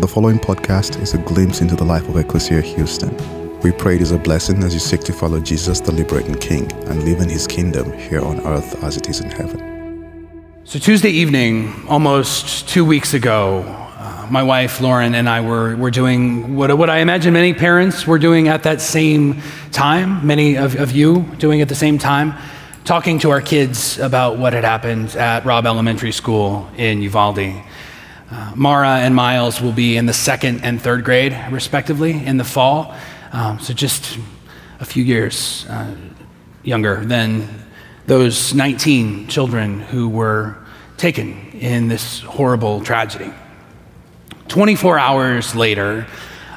The 0.00 0.08
following 0.08 0.38
podcast 0.38 1.00
is 1.00 1.12
a 1.12 1.18
glimpse 1.18 1.60
into 1.60 1.76
the 1.76 1.84
life 1.84 2.08
of 2.08 2.16
Ecclesia 2.16 2.62
Houston. 2.62 3.14
We 3.60 3.72
pray 3.72 3.96
it 3.96 4.00
is 4.00 4.10
a 4.10 4.18
blessing 4.18 4.62
as 4.64 4.72
you 4.72 4.80
seek 4.80 5.02
to 5.02 5.12
follow 5.12 5.38
Jesus, 5.38 5.80
the 5.80 5.92
liberating 5.92 6.34
King, 6.34 6.72
and 6.88 7.04
live 7.04 7.20
in 7.20 7.28
his 7.28 7.46
kingdom 7.46 7.92
here 7.92 8.20
on 8.20 8.40
earth 8.40 8.82
as 8.82 8.96
it 8.96 9.08
is 9.10 9.20
in 9.20 9.30
heaven. 9.30 10.40
So, 10.64 10.78
Tuesday 10.78 11.10
evening, 11.10 11.72
almost 11.88 12.68
two 12.68 12.84
weeks 12.86 13.12
ago, 13.12 13.64
uh, 13.66 14.26
my 14.30 14.42
wife 14.42 14.80
Lauren 14.80 15.14
and 15.14 15.28
I 15.28 15.42
were, 15.42 15.76
were 15.76 15.90
doing 15.90 16.56
what, 16.56 16.76
what 16.78 16.88
I 16.88 16.98
imagine 16.98 17.34
many 17.34 17.52
parents 17.52 18.06
were 18.06 18.18
doing 18.18 18.48
at 18.48 18.62
that 18.62 18.80
same 18.80 19.42
time, 19.72 20.26
many 20.26 20.56
of, 20.56 20.74
of 20.74 20.92
you 20.92 21.22
doing 21.38 21.60
at 21.60 21.68
the 21.68 21.76
same 21.76 21.98
time, 21.98 22.34
talking 22.84 23.18
to 23.20 23.30
our 23.30 23.42
kids 23.42 23.98
about 23.98 24.38
what 24.38 24.54
had 24.54 24.64
happened 24.64 25.14
at 25.16 25.44
Robb 25.44 25.66
Elementary 25.66 26.12
School 26.12 26.68
in 26.76 27.02
Uvalde. 27.02 27.62
Mara 28.54 28.98
and 28.98 29.14
Miles 29.14 29.60
will 29.60 29.72
be 29.72 29.96
in 29.96 30.06
the 30.06 30.12
second 30.12 30.62
and 30.64 30.80
third 30.80 31.04
grade, 31.04 31.36
respectively, 31.50 32.12
in 32.12 32.36
the 32.36 32.44
fall. 32.44 32.94
Um, 33.32 33.58
so 33.60 33.72
just 33.72 34.18
a 34.80 34.84
few 34.84 35.04
years 35.04 35.64
uh, 35.68 35.94
younger 36.62 37.04
than 37.04 37.48
those 38.06 38.52
19 38.52 39.28
children 39.28 39.80
who 39.80 40.08
were 40.08 40.56
taken 40.96 41.50
in 41.52 41.88
this 41.88 42.20
horrible 42.20 42.82
tragedy. 42.82 43.32
24 44.48 44.98
hours 44.98 45.54
later, 45.54 46.06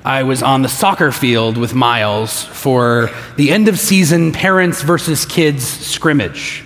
I 0.03 0.23
was 0.23 0.43
on 0.43 0.63
the 0.63 0.69
soccer 0.69 1.11
field 1.11 1.57
with 1.57 1.73
Miles 1.73 2.43
for 2.43 3.09
the 3.37 3.51
end 3.51 3.67
of 3.67 3.79
season 3.79 4.33
parents 4.33 4.81
versus 4.81 5.25
kids 5.25 5.65
scrimmage. 5.65 6.64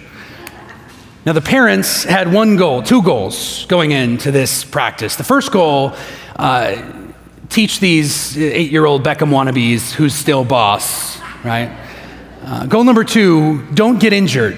Now, 1.29 1.33
the 1.33 1.41
parents 1.41 2.05
had 2.05 2.33
one 2.33 2.55
goal, 2.55 2.81
two 2.81 3.03
goals 3.03 3.67
going 3.67 3.91
into 3.91 4.31
this 4.31 4.63
practice. 4.63 5.15
The 5.15 5.23
first 5.23 5.51
goal, 5.51 5.93
uh, 6.35 6.81
teach 7.49 7.79
these 7.79 8.35
eight 8.35 8.71
year 8.71 8.83
old 8.83 9.04
Beckham 9.04 9.29
wannabes 9.29 9.91
who's 9.91 10.15
still 10.15 10.43
boss, 10.43 11.20
right? 11.43 11.70
Uh, 12.43 12.65
goal 12.65 12.84
number 12.84 13.04
two, 13.04 13.63
don't 13.76 13.99
get 13.99 14.12
injured. 14.12 14.57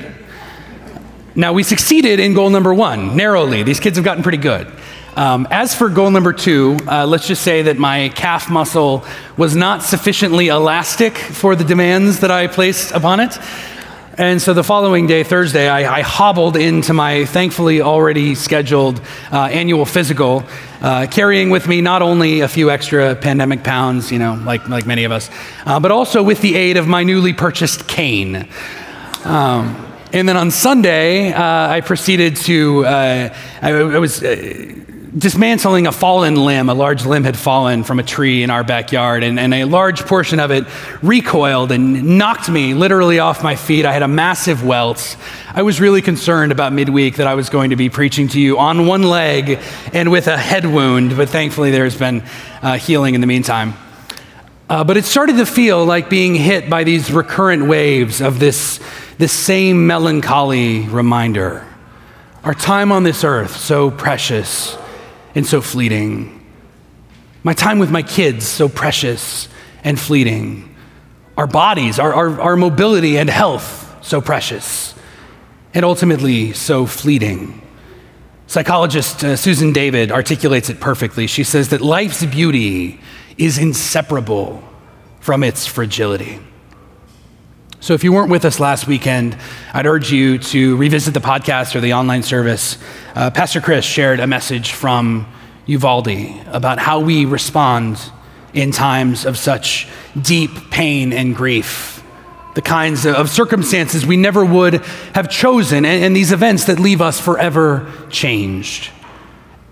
Now, 1.35 1.51
we 1.51 1.63
succeeded 1.63 2.21
in 2.21 2.33
goal 2.33 2.49
number 2.49 2.73
one, 2.73 3.17
narrowly. 3.17 3.63
These 3.63 3.81
kids 3.81 3.97
have 3.97 4.05
gotten 4.05 4.23
pretty 4.23 4.37
good. 4.37 4.71
Um, 5.17 5.49
as 5.51 5.75
for 5.75 5.89
goal 5.89 6.09
number 6.09 6.31
two, 6.31 6.77
uh, 6.87 7.05
let's 7.05 7.27
just 7.27 7.41
say 7.41 7.63
that 7.63 7.79
my 7.79 8.07
calf 8.15 8.49
muscle 8.49 9.03
was 9.35 9.57
not 9.57 9.83
sufficiently 9.83 10.47
elastic 10.47 11.17
for 11.17 11.53
the 11.53 11.65
demands 11.65 12.21
that 12.21 12.31
I 12.31 12.47
placed 12.47 12.93
upon 12.93 13.19
it. 13.19 13.37
And 14.17 14.41
so 14.41 14.53
the 14.53 14.63
following 14.63 15.07
day, 15.07 15.23
Thursday, 15.23 15.69
I, 15.69 15.99
I 15.99 16.01
hobbled 16.01 16.57
into 16.57 16.93
my 16.93 17.23
thankfully 17.23 17.81
already 17.81 18.35
scheduled 18.35 18.99
uh, 19.31 19.45
annual 19.45 19.85
physical, 19.85 20.43
uh, 20.81 21.07
carrying 21.09 21.49
with 21.49 21.65
me 21.65 21.79
not 21.79 22.01
only 22.01 22.41
a 22.41 22.49
few 22.49 22.71
extra 22.71 23.15
pandemic 23.15 23.63
pounds, 23.63 24.11
you 24.11 24.19
know, 24.19 24.33
like, 24.43 24.67
like 24.67 24.85
many 24.85 25.05
of 25.05 25.13
us, 25.13 25.29
uh, 25.65 25.79
but 25.79 25.91
also 25.91 26.23
with 26.23 26.41
the 26.41 26.55
aid 26.55 26.75
of 26.75 26.89
my 26.89 27.03
newly 27.03 27.31
purchased 27.31 27.87
cane. 27.87 28.49
Um, 29.23 29.87
and 30.11 30.27
then 30.27 30.35
on 30.35 30.51
Sunday, 30.51 31.31
uh, 31.31 31.69
I 31.69 31.79
proceeded 31.79 32.35
to, 32.37 32.85
uh, 32.85 33.33
I, 33.61 33.71
I, 33.71 33.97
was 33.97 34.21
uh, 34.21 34.73
dismantling 35.17 35.87
a 35.87 35.91
fallen 35.91 36.35
limb. 36.35 36.69
A 36.69 36.73
large 36.73 37.05
limb 37.05 37.23
had 37.23 37.37
fallen 37.37 37.83
from 37.83 37.99
a 37.99 38.03
tree 38.03 38.43
in 38.43 38.49
our 38.49 38.63
backyard, 38.63 39.23
and, 39.23 39.39
and, 39.39 39.53
a 39.53 39.65
large 39.65 40.05
portion 40.05 40.39
of 40.39 40.51
it 40.51 40.65
recoiled 41.01 41.71
and 41.71 42.17
knocked 42.17 42.49
me 42.49 42.73
literally 42.73 43.19
off 43.19 43.43
my 43.43 43.55
feet. 43.55 43.85
I 43.85 43.91
had 43.91 44.03
a 44.03 44.07
massive 44.07 44.65
welt. 44.65 45.17
I 45.53 45.63
was 45.63 45.81
really 45.81 46.01
concerned 46.01 46.51
about 46.51 46.71
midweek 46.71 47.17
that 47.17 47.27
I 47.27 47.35
was 47.35 47.49
going 47.49 47.71
to 47.71 47.75
be 47.75 47.89
preaching 47.89 48.29
to 48.29 48.39
you 48.39 48.57
on 48.57 48.87
one 48.87 49.03
leg 49.03 49.59
and 49.91 50.11
with 50.11 50.27
a 50.27 50.37
head 50.37 50.65
wound, 50.65 51.17
but 51.17 51.27
thankfully 51.29 51.71
there's 51.71 51.97
been 51.97 52.23
uh, 52.61 52.77
healing 52.77 53.13
in 53.13 53.21
the 53.21 53.27
meantime. 53.27 53.73
Uh, 54.69 54.85
but 54.85 54.95
it 54.95 55.03
started 55.03 55.35
to 55.35 55.45
feel 55.45 55.83
like 55.83 56.09
being 56.09 56.33
hit 56.33 56.69
by 56.69 56.85
these 56.85 57.11
recurrent 57.11 57.67
waves 57.67 58.21
of 58.21 58.39
this, 58.39 58.79
this 59.17 59.33
same 59.33 59.85
melancholy 59.85 60.87
reminder. 60.87 61.67
Our 62.45 62.53
time 62.53 62.93
on 62.93 63.03
this 63.03 63.25
earth, 63.25 63.57
so 63.57 63.91
precious 63.91 64.77
and 65.35 65.45
so 65.45 65.61
fleeting. 65.61 66.37
My 67.43 67.53
time 67.53 67.79
with 67.79 67.91
my 67.91 68.03
kids, 68.03 68.45
so 68.45 68.69
precious 68.69 69.47
and 69.83 69.99
fleeting. 69.99 70.75
Our 71.37 71.47
bodies, 71.47 71.99
our, 71.99 72.13
our, 72.13 72.41
our 72.41 72.55
mobility 72.55 73.17
and 73.17 73.29
health, 73.29 73.97
so 74.01 74.21
precious 74.21 74.93
and 75.73 75.85
ultimately 75.85 76.53
so 76.53 76.85
fleeting. 76.85 77.61
Psychologist 78.47 79.23
uh, 79.23 79.35
Susan 79.35 79.71
David 79.71 80.11
articulates 80.11 80.69
it 80.69 80.79
perfectly. 80.79 81.27
She 81.27 81.43
says 81.43 81.69
that 81.69 81.81
life's 81.81 82.25
beauty 82.25 82.99
is 83.37 83.57
inseparable 83.57 84.61
from 85.21 85.43
its 85.43 85.65
fragility. 85.65 86.39
So, 87.81 87.95
if 87.95 88.03
you 88.03 88.13
weren't 88.13 88.29
with 88.29 88.45
us 88.45 88.59
last 88.59 88.85
weekend, 88.85 89.35
I'd 89.73 89.87
urge 89.87 90.11
you 90.11 90.37
to 90.37 90.77
revisit 90.77 91.15
the 91.15 91.19
podcast 91.19 91.73
or 91.73 91.81
the 91.81 91.95
online 91.95 92.21
service. 92.21 92.77
Uh, 93.15 93.31
Pastor 93.31 93.59
Chris 93.59 93.83
shared 93.83 94.19
a 94.19 94.27
message 94.27 94.73
from 94.73 95.25
Uvalde 95.65 96.45
about 96.45 96.77
how 96.77 96.99
we 96.99 97.25
respond 97.25 97.99
in 98.53 98.71
times 98.71 99.25
of 99.25 99.35
such 99.35 99.87
deep 100.21 100.51
pain 100.69 101.11
and 101.11 101.35
grief, 101.35 102.03
the 102.53 102.61
kinds 102.61 103.07
of 103.07 103.31
circumstances 103.31 104.05
we 104.05 104.15
never 104.15 104.45
would 104.45 104.75
have 105.15 105.27
chosen, 105.27 105.83
and, 105.83 106.03
and 106.03 106.15
these 106.15 106.31
events 106.31 106.65
that 106.65 106.77
leave 106.77 107.01
us 107.01 107.19
forever 107.19 107.91
changed. 108.11 108.91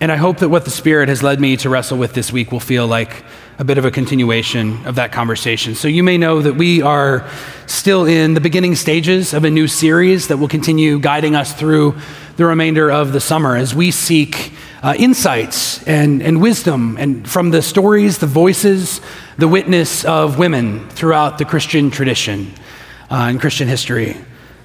And 0.00 0.10
I 0.10 0.16
hope 0.16 0.38
that 0.38 0.48
what 0.48 0.64
the 0.64 0.72
Spirit 0.72 1.08
has 1.10 1.22
led 1.22 1.40
me 1.40 1.56
to 1.58 1.70
wrestle 1.70 1.96
with 1.96 2.14
this 2.14 2.32
week 2.32 2.50
will 2.50 2.58
feel 2.58 2.88
like 2.88 3.22
a 3.60 3.64
bit 3.64 3.76
of 3.76 3.84
a 3.84 3.90
continuation 3.90 4.86
of 4.86 4.94
that 4.94 5.12
conversation. 5.12 5.74
So 5.74 5.86
you 5.86 6.02
may 6.02 6.16
know 6.16 6.40
that 6.40 6.54
we 6.54 6.80
are 6.80 7.28
still 7.66 8.06
in 8.06 8.32
the 8.32 8.40
beginning 8.40 8.74
stages 8.74 9.34
of 9.34 9.44
a 9.44 9.50
new 9.50 9.68
series 9.68 10.28
that 10.28 10.38
will 10.38 10.48
continue 10.48 10.98
guiding 10.98 11.36
us 11.36 11.52
through 11.52 11.94
the 12.38 12.46
remainder 12.46 12.90
of 12.90 13.12
the 13.12 13.20
summer 13.20 13.56
as 13.56 13.74
we 13.74 13.90
seek 13.90 14.54
uh, 14.82 14.94
insights 14.98 15.86
and, 15.86 16.22
and 16.22 16.40
wisdom 16.40 16.96
and 16.96 17.28
from 17.28 17.50
the 17.50 17.60
stories, 17.60 18.16
the 18.16 18.26
voices, 18.26 19.02
the 19.36 19.46
witness 19.46 20.06
of 20.06 20.38
women 20.38 20.88
throughout 20.88 21.36
the 21.36 21.44
Christian 21.44 21.90
tradition 21.90 22.50
uh, 23.10 23.26
and 23.28 23.38
Christian 23.38 23.68
history. 23.68 24.16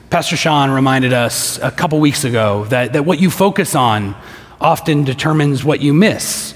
Pastor 0.09 0.38
Sean 0.38 0.72
reminded 0.72 1.12
us 1.12 1.59
a 1.59 1.69
couple 1.69 2.00
weeks 2.00 2.23
ago 2.23 2.63
that, 2.69 2.94
that 2.94 3.03
what 3.03 3.19
you 3.19 3.29
focus 3.29 3.75
on 3.75 4.16
often 4.62 5.03
determines 5.03 5.66
what 5.66 5.81
you 5.81 5.94
miss. 5.94 6.54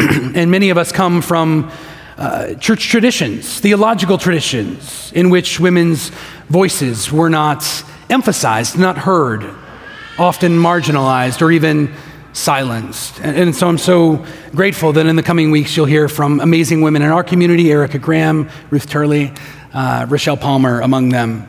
and 0.34 0.50
many 0.50 0.70
of 0.70 0.78
us 0.78 0.92
come 0.92 1.20
from 1.20 1.70
uh, 2.16 2.54
church 2.54 2.88
traditions, 2.88 3.60
theological 3.60 4.16
traditions, 4.16 5.12
in 5.12 5.28
which 5.28 5.60
women's 5.60 6.08
voices 6.48 7.12
were 7.12 7.28
not 7.28 7.84
emphasized, 8.08 8.78
not 8.78 8.96
heard, 8.96 9.44
often 10.18 10.52
marginalized, 10.52 11.42
or 11.42 11.50
even 11.50 11.92
silenced. 12.32 13.20
And, 13.20 13.36
and, 13.36 13.56
so 13.56 13.68
I'm 13.68 13.76
so 13.76 14.24
grateful 14.54 14.92
that 14.92 15.04
in 15.04 15.16
the 15.16 15.22
coming 15.22 15.50
weeks 15.50 15.76
you'll 15.76 15.86
hear 15.86 16.08
from 16.08 16.40
amazing 16.40 16.80
women 16.80 17.02
in 17.02 17.10
our 17.10 17.24
community 17.24 17.70
Erica 17.70 17.98
Graham, 17.98 18.48
Ruth 18.70 18.88
Turley, 18.88 19.32
uh, 19.74 20.06
Rochelle 20.08 20.36
Palmer, 20.36 20.80
among 20.80 21.10
them. 21.10 21.46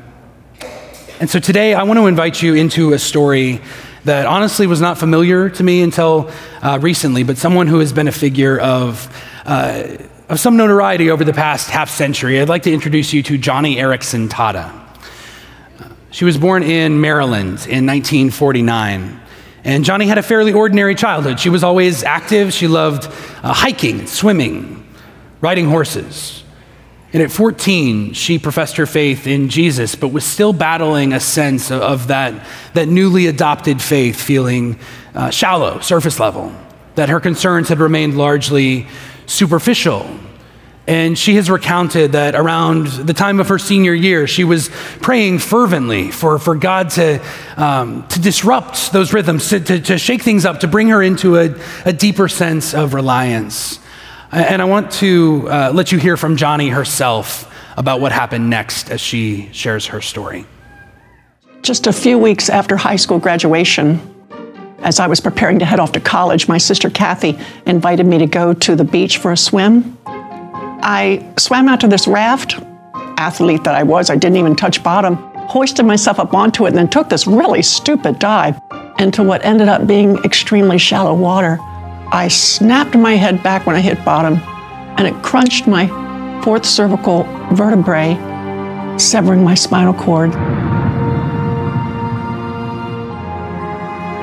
And 1.22 1.30
so 1.30 1.40
today 1.40 1.74
I 1.74 1.84
want 1.84 2.00
to 2.00 2.08
invite 2.08 2.42
you 2.42 2.56
into 2.56 2.94
a 2.94 3.00
story 3.00 3.62
that 4.06 4.26
honestly 4.26 4.68
was 4.68 4.82
not 4.82 4.98
familiar 4.98 5.50
to 5.50 5.64
me 5.64 5.82
until 5.82 6.32
uh, 6.62 6.80
recently, 6.82 7.24
but 7.24 7.38
someone 7.38 7.68
who 7.68 7.80
has 7.80 7.94
been 7.94 8.08
a 8.08 8.12
figure 8.12 8.60
of, 8.60 9.08
uh, 9.46 9.84
of 10.30 10.40
some 10.40 10.58
notoriety 10.58 11.12
over 11.12 11.24
the 11.24 11.34
past 11.34 11.70
half 11.70 11.90
century. 11.90 12.40
I'd 12.40 12.50
like 12.50 12.64
to 12.64 12.74
introduce 12.74 13.14
you 13.14 13.22
to 13.24 13.38
Joni 13.38 13.76
Eareckson 13.78 14.30
Tada. 14.30 14.78
She 16.10 16.26
was 16.26 16.38
born 16.38 16.64
in 16.64 17.00
Maryland 17.00 17.66
in 17.70 17.86
1949. 17.86 19.20
And 19.64 19.86
Joni 19.86 20.08
had 20.08 20.18
a 20.18 20.24
fairly 20.24 20.52
ordinary 20.52 20.96
childhood. 20.96 21.40
She 21.40 21.50
was 21.50 21.64
always 21.64 22.04
active. 22.04 22.52
She 22.52 22.68
loved 22.68 23.06
uh, 23.44 23.54
hiking, 23.54 24.08
swimming, 24.08 24.86
riding 25.40 25.68
horses. 25.68 26.41
And 27.14 27.22
at 27.22 27.32
14, 27.32 28.14
she 28.14 28.40
professed 28.40 28.78
her 28.78 28.86
faith 28.86 29.28
in 29.28 29.50
Jesus, 29.50 29.96
but 29.96 30.10
was 30.10 30.24
still 30.24 30.54
battling 30.54 31.12
a 31.12 31.20
sense 31.20 31.70
of, 31.70 32.08
that, 32.08 32.48
that 32.74 32.88
newly 32.88 33.28
adopted 33.28 33.82
faith 33.82 34.20
feeling 34.20 34.80
uh, 35.14 35.30
shallow, 35.30 35.80
surface 35.82 36.20
level, 36.20 36.54
that 36.96 37.10
her 37.10 37.20
concerns 37.20 37.68
had 37.68 37.80
remained 37.80 38.18
largely 38.18 38.88
superficial. 39.26 40.10
And 40.88 41.18
she 41.18 41.36
has 41.36 41.50
recounted 41.50 42.14
that 42.14 42.34
around 42.34 42.88
the 42.88 43.14
time 43.14 43.40
of 43.40 43.50
her 43.50 43.60
senior 43.60 43.94
year, 43.94 44.26
she 44.26 44.44
was 44.44 44.70
praying 45.02 45.40
fervently 45.40 46.12
for, 46.12 46.40
for 46.40 46.56
God 46.56 46.90
to, 46.92 47.22
um, 47.56 48.08
to 48.08 48.20
disrupt 48.20 48.92
those 48.92 49.14
rhythms, 49.14 49.50
to, 49.50 49.60
to, 49.60 49.80
to, 49.82 49.98
shake 49.98 50.22
things 50.24 50.44
up, 50.46 50.62
to 50.62 50.68
bring 50.68 50.88
her 50.88 51.04
into 51.04 51.38
a, 51.38 51.56
a 51.86 51.94
deeper 51.94 52.28
sense 52.28 52.74
of 52.74 52.94
reliance. 52.94 53.80
And 54.32 54.62
I 54.62 54.66
want 54.66 54.92
to 54.94 55.48
uh, 55.50 55.72
let 55.74 55.92
you 55.92 55.98
hear 55.98 56.16
from 56.16 56.38
Joni 56.38 56.72
herself 56.72 57.54
about 57.78 58.00
what 58.00 58.12
happened 58.12 58.50
next 58.50 58.90
as 58.90 59.02
she 59.02 59.50
shares 59.52 59.88
her 59.88 60.02
story. 60.02 60.46
Just 61.62 61.86
a 61.86 61.94
few 61.94 62.18
weeks 62.18 62.50
after 62.50 62.78
high 62.78 62.96
school 62.96 63.20
graduation, 63.20 64.00
As 64.84 65.00
I 65.00 65.06
was 65.06 65.20
preparing 65.20 65.60
to 65.60 65.66
head 65.66 65.80
off 65.80 65.92
to 65.92 66.00
college, 66.00 66.48
my 66.48 66.58
sister 66.58 66.90
Kathy 66.90 67.38
invited 67.68 68.06
me 68.06 68.18
to 68.18 68.26
go 68.26 68.54
to 68.54 68.76
the 68.76 68.84
beach 68.84 69.20
for 69.20 69.32
a 69.32 69.38
swim. 69.38 69.96
I 70.06 71.24
swam 71.38 71.70
out 71.70 71.82
to 71.82 71.88
this 71.88 72.08
raft. 72.08 72.60
Athlete 73.18 73.64
that 73.64 73.76
I 73.76 73.84
was, 73.84 74.10
I 74.10 74.16
didn't 74.16 74.38
even 74.38 74.56
touch 74.56 74.84
bottom. 74.84 75.18
Hoisted 75.48 75.86
myself 75.86 76.18
up 76.20 76.34
onto 76.34 76.66
it 76.66 76.70
and 76.70 76.78
then 76.78 76.90
took 76.90 77.10
this 77.10 77.28
really 77.28 77.62
stupid 77.62 78.18
dive 78.18 78.60
into 78.98 79.22
what 79.22 79.46
ended 79.46 79.68
up 79.68 79.86
being 79.86 80.18
extremely 80.24 80.80
shallow 80.80 81.14
water. 81.14 81.60
I 82.14 82.28
snapped 82.28 82.96
my 82.96 83.16
head 83.16 83.42
back 83.42 83.66
when 83.66 83.78
I 83.78 83.80
hit 83.80 84.04
bottom 84.04 84.36
and 84.98 85.08
it 85.08 85.24
crunched 85.24 85.66
my 85.66 85.88
fourth 86.44 86.66
cervical 86.66 87.24
vertebrae, 87.54 88.16
severing 88.98 89.46
my 89.46 89.56
spinal 89.56 89.94
cord. 89.94 90.34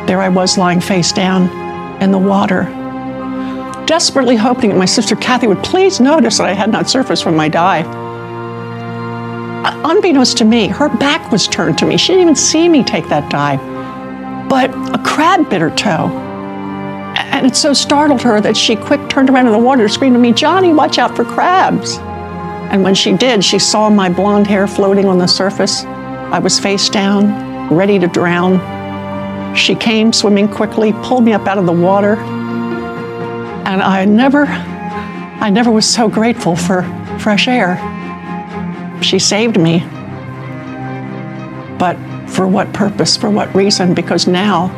There 0.06 0.20
I 0.20 0.28
was 0.28 0.58
lying 0.58 0.80
face 0.80 1.12
down 1.12 1.48
in 2.02 2.10
the 2.10 2.18
water, 2.18 2.64
desperately 3.86 4.36
hoping 4.36 4.68
that 4.68 4.76
my 4.76 4.84
sister 4.84 5.16
Kathy 5.16 5.46
would 5.46 5.64
please 5.64 5.98
notice 5.98 6.36
that 6.36 6.46
I 6.46 6.52
had 6.52 6.70
not 6.70 6.90
surfaced 6.90 7.22
from 7.22 7.36
my 7.36 7.48
dive. 7.48 7.86
Unbeknownst 9.84 10.36
to 10.38 10.44
me, 10.44 10.68
her 10.68 10.90
back 10.90 11.32
was 11.32 11.48
turned 11.48 11.78
to 11.78 11.86
me. 11.86 11.96
She 11.96 12.08
didn't 12.08 12.22
even 12.22 12.36
see 12.36 12.68
me 12.68 12.84
take 12.84 13.08
that 13.08 13.30
dive. 13.30 13.60
But 14.48 14.70
a 14.94 15.02
crab 15.02 15.48
bit 15.48 15.62
her 15.62 15.70
toe. 15.70 16.27
And 17.18 17.46
it 17.46 17.56
so 17.56 17.72
startled 17.72 18.22
her 18.22 18.40
that 18.40 18.56
she 18.56 18.76
quick 18.76 19.08
turned 19.08 19.28
around 19.28 19.46
in 19.46 19.52
the 19.52 19.58
water 19.58 19.88
screamed 19.88 20.14
to 20.14 20.20
me, 20.20 20.32
Joni, 20.32 20.74
watch 20.74 20.98
out 20.98 21.16
for 21.16 21.24
crabs. 21.24 21.98
And 22.70 22.82
when 22.82 22.94
she 22.94 23.12
did, 23.12 23.44
she 23.44 23.58
saw 23.58 23.90
my 23.90 24.08
blonde 24.08 24.46
hair 24.46 24.68
floating 24.68 25.06
on 25.06 25.18
the 25.18 25.26
surface. 25.26 25.84
I 25.84 26.38
was 26.38 26.60
face 26.60 26.88
down, 26.88 27.74
ready 27.74 27.98
to 27.98 28.06
drown. 28.06 29.56
She 29.56 29.74
came 29.74 30.12
swimming 30.12 30.48
quickly, 30.48 30.92
pulled 30.92 31.24
me 31.24 31.32
up 31.32 31.46
out 31.46 31.58
of 31.58 31.66
the 31.66 31.72
water. 31.72 32.16
And 32.16 33.82
I 33.82 34.04
never, 34.04 34.44
I 34.46 35.50
never 35.50 35.70
was 35.70 35.86
so 35.86 36.08
grateful 36.08 36.54
for 36.54 36.82
fresh 37.18 37.48
air. 37.48 37.76
She 39.02 39.18
saved 39.18 39.58
me. 39.58 39.80
But 41.78 41.96
for 42.28 42.46
what 42.46 42.72
purpose? 42.72 43.16
For 43.16 43.30
what 43.30 43.52
reason? 43.54 43.94
Because 43.94 44.26
now, 44.26 44.68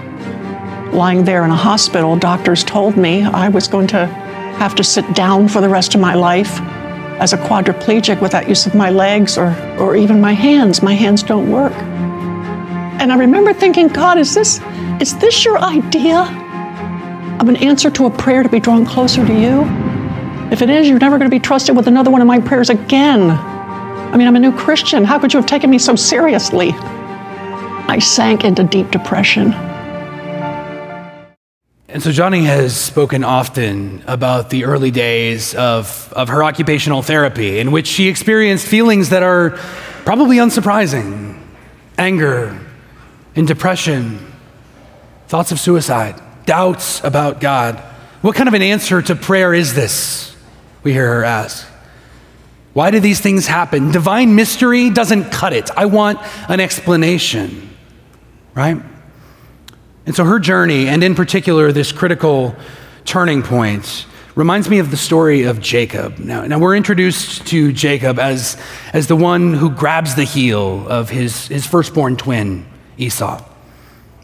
lying 0.92 1.25
there 1.25 1.44
in 1.44 1.50
a 1.50 1.56
hospital, 1.56 2.16
doctors 2.16 2.64
told 2.64 2.96
me 2.96 3.22
I 3.22 3.48
was 3.48 3.69
going 3.69 3.87
to 3.88 4.06
have 4.06 4.75
to 4.75 4.84
sit 4.84 5.14
down 5.14 5.48
for 5.48 5.60
the 5.60 5.69
rest 5.69 5.94
of 5.94 6.00
my 6.00 6.14
life 6.14 6.60
as 7.20 7.32
a 7.32 7.37
quadriplegic 7.37 8.20
without 8.20 8.48
use 8.48 8.66
of 8.66 8.75
my 8.75 8.90
legs 8.90 9.38
or, 9.38 9.54
or 9.78 9.96
even 9.96 10.20
my 10.20 10.32
hands. 10.32 10.82
My 10.82 10.94
hands 10.94 11.22
don't 11.22 11.50
work. 11.50 11.72
And 11.72 13.12
I 13.12 13.16
remember 13.16 13.52
thinking, 13.54 13.88
God, 13.88 14.19
is 14.19 14.34
this, 14.34 14.60
is 15.00 15.16
this 15.19 15.44
your 15.44 15.58
idea 15.58 16.19
of 17.40 17.48
an 17.48 17.56
answer 17.56 17.90
to 17.90 18.06
a 18.06 18.10
prayer 18.10 18.42
to 18.42 18.48
be 18.48 18.60
drawn 18.60 18.84
closer 18.84 19.25
to 19.26 19.32
you? 19.32 19.62
If 20.50 20.62
it 20.62 20.70
is, 20.70 20.88
you're 20.88 20.98
never 20.98 21.16
going 21.16 21.31
to 21.31 21.34
be 21.34 21.40
trusted 21.40 21.76
with 21.76 21.87
another 21.87 22.10
one 22.10 22.20
of 22.20 22.26
my 22.26 22.40
prayers 22.40 22.70
again. 22.70 23.31
I 23.31 24.16
mean, 24.16 24.26
I'm 24.26 24.37
a 24.37 24.40
new 24.40 24.52
Christian. 24.52 25.04
How 25.04 25.19
could 25.19 25.32
you 25.32 25.38
have 25.38 25.48
taken 25.48 25.70
me 25.70 25.78
so 25.78 25.94
seriously? 25.94 26.72
I 26.72 27.98
sank 28.00 28.44
into 28.44 28.64
deep 28.64 28.90
depression. 28.90 29.54
And 31.92 32.02
so 32.02 32.10
Joni 32.10 32.44
has 32.44 32.76
spoken 32.76 33.25
often 33.25 34.02
about 34.06 34.50
the 34.50 34.64
early 34.64 34.90
days 34.90 35.54
of, 35.54 36.12
of 36.14 36.28
her 36.28 36.44
occupational 36.44 37.02
therapy, 37.02 37.58
in 37.58 37.72
which 37.72 37.87
she 37.87 38.08
experienced 38.08 38.66
feelings 38.66 39.08
that 39.08 39.22
are 39.22 39.50
probably 40.04 40.37
unsurprising 40.37 41.37
anger, 42.00 42.58
and 43.37 43.46
depression, 43.46 44.19
thoughts 45.28 45.52
of 45.52 45.60
suicide, 45.60 46.20
doubts 46.46 47.04
about 47.04 47.40
God. 47.40 47.78
What 48.22 48.34
kind 48.34 48.48
of 48.48 48.54
an 48.54 48.62
answer 48.62 49.02
to 49.02 49.14
prayer 49.14 49.52
is 49.52 49.75
this? 49.75 50.34
We 50.82 50.92
hear 50.92 51.14
her 51.14 51.25
ask. 51.25 51.66
Why 52.72 52.90
do 52.90 53.00
these 53.00 53.20
things 53.20 53.46
happen? 53.46 53.90
Divine 53.90 54.34
mystery 54.34 54.90
doesn't 54.90 55.31
cut 55.31 55.52
it. 55.52 55.70
I 55.76 55.87
want 55.87 56.19
an 56.48 56.58
explanation, 56.58 57.69
right? 58.54 58.81
And 60.06 60.14
so 60.14 60.25
her 60.25 60.38
journey, 60.38 60.88
and 60.88 61.05
in 61.05 61.14
particular 61.14 61.73
this 61.73 61.93
critical 61.93 62.55
turning 63.05 63.43
point, 63.43 64.06
reminds 64.35 64.70
me 64.70 64.79
of 64.79 64.91
the 64.91 64.97
story 64.97 65.43
of 65.43 65.61
Jacob. 65.61 66.19
Now, 66.19 66.47
now 66.47 66.58
we're 66.58 66.76
introduced 66.76 67.47
to 67.49 67.73
Jacob 67.73 68.19
as, 68.19 68.56
as 68.93 69.06
the 69.06 69.17
one 69.17 69.52
who 69.55 69.70
grabs 69.70 70.14
the 70.14 70.25
heel 70.25 70.88
of 70.88 71.11
his, 71.11 71.49
his 71.49 71.67
firstborn 71.67 72.17
twin, 72.17 72.67
Esau. 72.97 73.44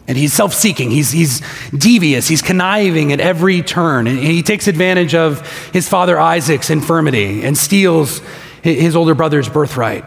And 0.08 0.16
he's 0.16 0.32
self 0.32 0.54
seeking, 0.54 0.90
he's, 0.90 1.10
he's 1.10 1.42
devious, 1.76 2.28
he's 2.28 2.42
conniving 2.42 3.12
at 3.12 3.20
every 3.20 3.62
turn. 3.62 4.06
And 4.06 4.18
he 4.18 4.42
takes 4.42 4.68
advantage 4.68 5.14
of 5.14 5.46
his 5.72 5.88
father 5.88 6.18
Isaac's 6.18 6.70
infirmity 6.70 7.42
and 7.42 7.58
steals 7.58 8.22
his 8.62 8.94
older 8.96 9.14
brother's 9.14 9.48
birthright. 9.48 10.04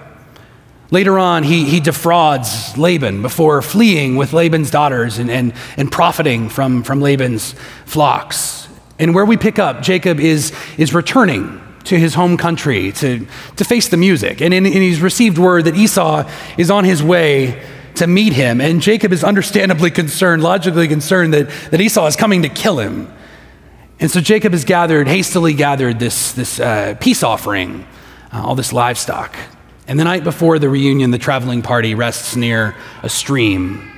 Later 0.91 1.19
on, 1.19 1.43
he, 1.43 1.65
he 1.65 1.79
defrauds 1.79 2.75
Laban 2.77 3.21
before 3.21 3.61
fleeing 3.61 4.15
with 4.15 4.33
Laban's 4.33 4.71
daughters 4.71 5.19
and, 5.19 5.29
and, 5.29 5.53
and 5.77 5.91
profiting 5.91 6.49
from, 6.49 6.83
from 6.83 6.99
Laban's 6.99 7.53
flocks. 7.85 8.67
And 8.97 9.13
where 9.13 9.25
we 9.25 9.37
pick 9.37 9.59
up, 9.59 9.81
Jacob 9.81 10.19
is, 10.19 10.51
is 10.77 10.93
returning 10.93 11.61
to 11.85 11.97
his 11.97 12.15
home 12.15 12.37
country 12.37 12.91
to, 12.93 13.25
to 13.55 13.63
face 13.63 13.87
the 13.89 13.97
music. 13.97 14.41
And, 14.41 14.53
and 14.53 14.65
he's 14.65 14.99
received 15.01 15.37
word 15.37 15.65
that 15.65 15.75
Esau 15.75 16.29
is 16.57 16.71
on 16.71 16.85
his 16.85 17.03
way 17.03 17.63
to 17.95 18.07
meet 18.07 18.33
him. 18.33 18.59
And 18.59 18.81
Jacob 18.81 19.13
is 19.13 19.23
understandably 19.23 19.91
concerned, 19.91 20.41
logically 20.41 20.87
concerned, 20.87 21.33
that, 21.33 21.49
that 21.69 21.79
Esau 21.79 22.07
is 22.07 22.15
coming 22.15 22.41
to 22.41 22.49
kill 22.49 22.79
him. 22.79 23.11
And 23.99 24.09
so 24.09 24.21
Jacob 24.21 24.53
has 24.53 24.65
gathered, 24.65 25.07
hastily 25.07 25.53
gathered 25.53 25.99
this, 25.99 26.31
this 26.31 26.59
uh, 26.59 26.95
peace 26.99 27.21
offering, 27.21 27.85
uh, 28.33 28.41
all 28.43 28.55
this 28.55 28.73
livestock. 28.73 29.35
And 29.89 29.99
the 29.99 30.03
night 30.03 30.23
before 30.23 30.59
the 30.59 30.69
reunion, 30.69 31.09
the 31.09 31.17
traveling 31.17 31.63
party 31.63 31.95
rests 31.95 32.35
near 32.35 32.75
a 33.01 33.09
stream. 33.09 33.91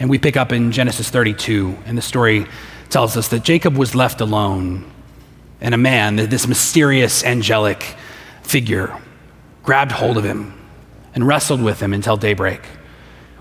And 0.00 0.10
we 0.10 0.18
pick 0.18 0.36
up 0.36 0.50
in 0.50 0.72
Genesis 0.72 1.10
32, 1.10 1.78
and 1.86 1.96
the 1.96 2.02
story 2.02 2.46
tells 2.90 3.16
us 3.16 3.28
that 3.28 3.44
Jacob 3.44 3.76
was 3.76 3.94
left 3.94 4.20
alone, 4.20 4.84
and 5.60 5.74
a 5.74 5.78
man, 5.78 6.16
this 6.16 6.48
mysterious 6.48 7.22
angelic 7.22 7.94
figure, 8.42 9.00
grabbed 9.62 9.92
hold 9.92 10.18
of 10.18 10.24
him 10.24 10.58
and 11.14 11.24
wrestled 11.24 11.62
with 11.62 11.78
him 11.78 11.94
until 11.94 12.16
daybreak. 12.16 12.62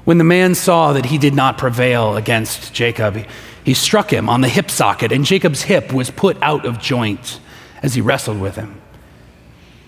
When 0.03 0.19
the 0.19 0.23
man 0.23 0.53
saw 0.53 0.93
that 0.93 1.07
he 1.07 1.17
did 1.17 1.33
not 1.33 1.57
prevail 1.57 2.15
against 2.15 2.75
Jacob, 2.75 3.25
he 3.63 3.73
struck 3.73 4.13
him 4.13 4.29
on 4.29 4.41
the 4.41 4.49
hip 4.49 4.69
socket, 4.69 5.11
and 5.11 5.25
Jacob's 5.25 5.63
hip 5.63 5.91
was 5.91 6.11
put 6.11 6.37
out 6.43 6.63
of 6.63 6.79
joint 6.79 7.39
as 7.81 7.95
he 7.95 8.01
wrestled 8.01 8.39
with 8.39 8.55
him. 8.55 8.76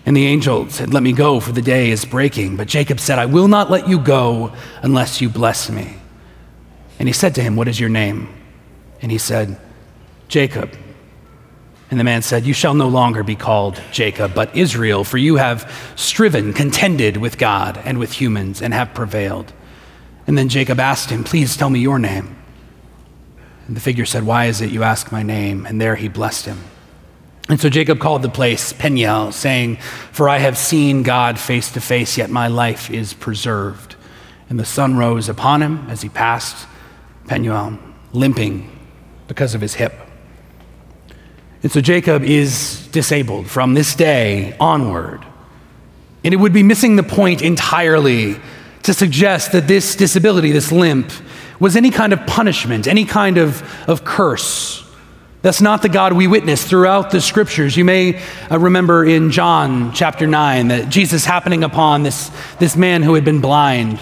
And 0.06 0.16
the 0.16 0.26
angel 0.26 0.68
said, 0.70 0.92
Let 0.92 1.02
me 1.02 1.12
go, 1.12 1.40
for 1.40 1.52
the 1.52 1.62
day 1.62 1.90
is 1.90 2.04
breaking. 2.04 2.56
But 2.56 2.68
Jacob 2.68 3.00
said, 3.00 3.18
I 3.18 3.26
will 3.26 3.48
not 3.48 3.70
let 3.70 3.88
you 3.88 3.98
go 3.98 4.52
unless 4.82 5.20
you 5.20 5.28
bless 5.28 5.70
me. 5.70 5.94
And 6.98 7.08
he 7.08 7.12
said 7.12 7.34
to 7.36 7.42
him, 7.42 7.56
What 7.56 7.68
is 7.68 7.78
your 7.78 7.88
name? 7.88 8.28
And 9.02 9.10
he 9.10 9.18
said, 9.18 9.58
Jacob. 10.28 10.76
And 11.90 11.98
the 11.98 12.04
man 12.04 12.22
said, 12.22 12.46
You 12.46 12.54
shall 12.54 12.74
no 12.74 12.88
longer 12.88 13.22
be 13.22 13.36
called 13.36 13.80
Jacob, 13.90 14.34
but 14.34 14.54
Israel, 14.56 15.04
for 15.04 15.18
you 15.18 15.36
have 15.36 15.70
striven, 15.96 16.52
contended 16.52 17.16
with 17.16 17.36
God 17.36 17.80
and 17.84 17.98
with 17.98 18.12
humans, 18.12 18.62
and 18.62 18.72
have 18.72 18.94
prevailed. 18.94 19.52
And 20.26 20.38
then 20.38 20.48
Jacob 20.48 20.78
asked 20.78 21.10
him, 21.10 21.24
Please 21.24 21.56
tell 21.56 21.70
me 21.70 21.80
your 21.80 21.98
name. 21.98 22.36
And 23.66 23.76
the 23.76 23.80
figure 23.80 24.06
said, 24.06 24.24
Why 24.24 24.46
is 24.46 24.60
it 24.60 24.70
you 24.70 24.82
ask 24.82 25.10
my 25.10 25.22
name? 25.22 25.66
And 25.66 25.80
there 25.80 25.96
he 25.96 26.08
blessed 26.08 26.46
him. 26.46 26.58
And 27.50 27.60
so 27.60 27.68
Jacob 27.68 27.98
called 27.98 28.22
the 28.22 28.28
place 28.28 28.72
Peniel, 28.72 29.32
saying, 29.32 29.78
For 30.12 30.28
I 30.28 30.38
have 30.38 30.56
seen 30.56 31.02
God 31.02 31.36
face 31.36 31.72
to 31.72 31.80
face, 31.80 32.16
yet 32.16 32.30
my 32.30 32.46
life 32.46 32.92
is 32.92 33.12
preserved. 33.12 33.96
And 34.48 34.58
the 34.58 34.64
sun 34.64 34.96
rose 34.96 35.28
upon 35.28 35.60
him 35.60 35.84
as 35.90 36.00
he 36.00 36.08
passed 36.08 36.68
Peniel, 37.26 37.76
limping 38.12 38.70
because 39.26 39.56
of 39.56 39.60
his 39.60 39.74
hip. 39.74 39.92
And 41.64 41.72
so 41.72 41.80
Jacob 41.80 42.22
is 42.22 42.86
disabled 42.92 43.48
from 43.48 43.74
this 43.74 43.96
day 43.96 44.56
onward. 44.60 45.26
And 46.22 46.32
it 46.32 46.36
would 46.36 46.52
be 46.52 46.62
missing 46.62 46.94
the 46.94 47.02
point 47.02 47.42
entirely 47.42 48.36
to 48.84 48.94
suggest 48.94 49.50
that 49.52 49.66
this 49.66 49.96
disability, 49.96 50.52
this 50.52 50.70
limp, 50.70 51.10
was 51.58 51.74
any 51.74 51.90
kind 51.90 52.12
of 52.12 52.24
punishment, 52.28 52.86
any 52.86 53.04
kind 53.04 53.38
of, 53.38 53.62
of 53.88 54.04
curse. 54.04 54.88
That's 55.42 55.62
not 55.62 55.80
the 55.80 55.88
God 55.88 56.12
we 56.12 56.26
witness 56.26 56.62
throughout 56.62 57.10
the 57.10 57.20
scriptures. 57.20 57.74
You 57.74 57.84
may 57.84 58.20
uh, 58.50 58.58
remember 58.58 59.06
in 59.06 59.30
John 59.30 59.92
chapter 59.94 60.26
9 60.26 60.68
that 60.68 60.90
Jesus 60.90 61.24
happening 61.24 61.64
upon 61.64 62.02
this, 62.02 62.30
this 62.58 62.76
man 62.76 63.02
who 63.02 63.14
had 63.14 63.24
been 63.24 63.40
blind 63.40 64.00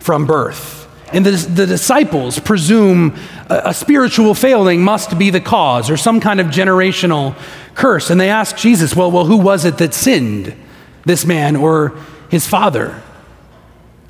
from 0.00 0.26
birth. 0.26 0.78
And 1.12 1.24
the, 1.24 1.30
the 1.30 1.66
disciples 1.66 2.40
presume 2.40 3.16
a, 3.48 3.62
a 3.66 3.74
spiritual 3.74 4.34
failing 4.34 4.82
must 4.82 5.16
be 5.16 5.30
the 5.30 5.40
cause 5.40 5.90
or 5.90 5.96
some 5.96 6.18
kind 6.18 6.40
of 6.40 6.48
generational 6.48 7.36
curse. 7.76 8.10
And 8.10 8.20
they 8.20 8.30
ask 8.30 8.56
Jesus, 8.56 8.96
well, 8.96 9.12
well, 9.12 9.26
who 9.26 9.36
was 9.36 9.64
it 9.64 9.78
that 9.78 9.94
sinned, 9.94 10.56
this 11.04 11.24
man 11.24 11.54
or 11.54 11.96
his 12.30 12.48
father? 12.48 13.00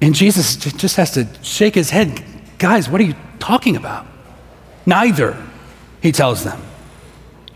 And 0.00 0.14
Jesus 0.14 0.56
just 0.56 0.96
has 0.96 1.10
to 1.12 1.28
shake 1.42 1.74
his 1.74 1.90
head. 1.90 2.22
Guys, 2.58 2.88
what 2.88 3.02
are 3.02 3.04
you 3.04 3.16
talking 3.38 3.76
about? 3.76 4.06
Neither, 4.86 5.36
he 6.00 6.10
tells 6.10 6.42
them. 6.42 6.60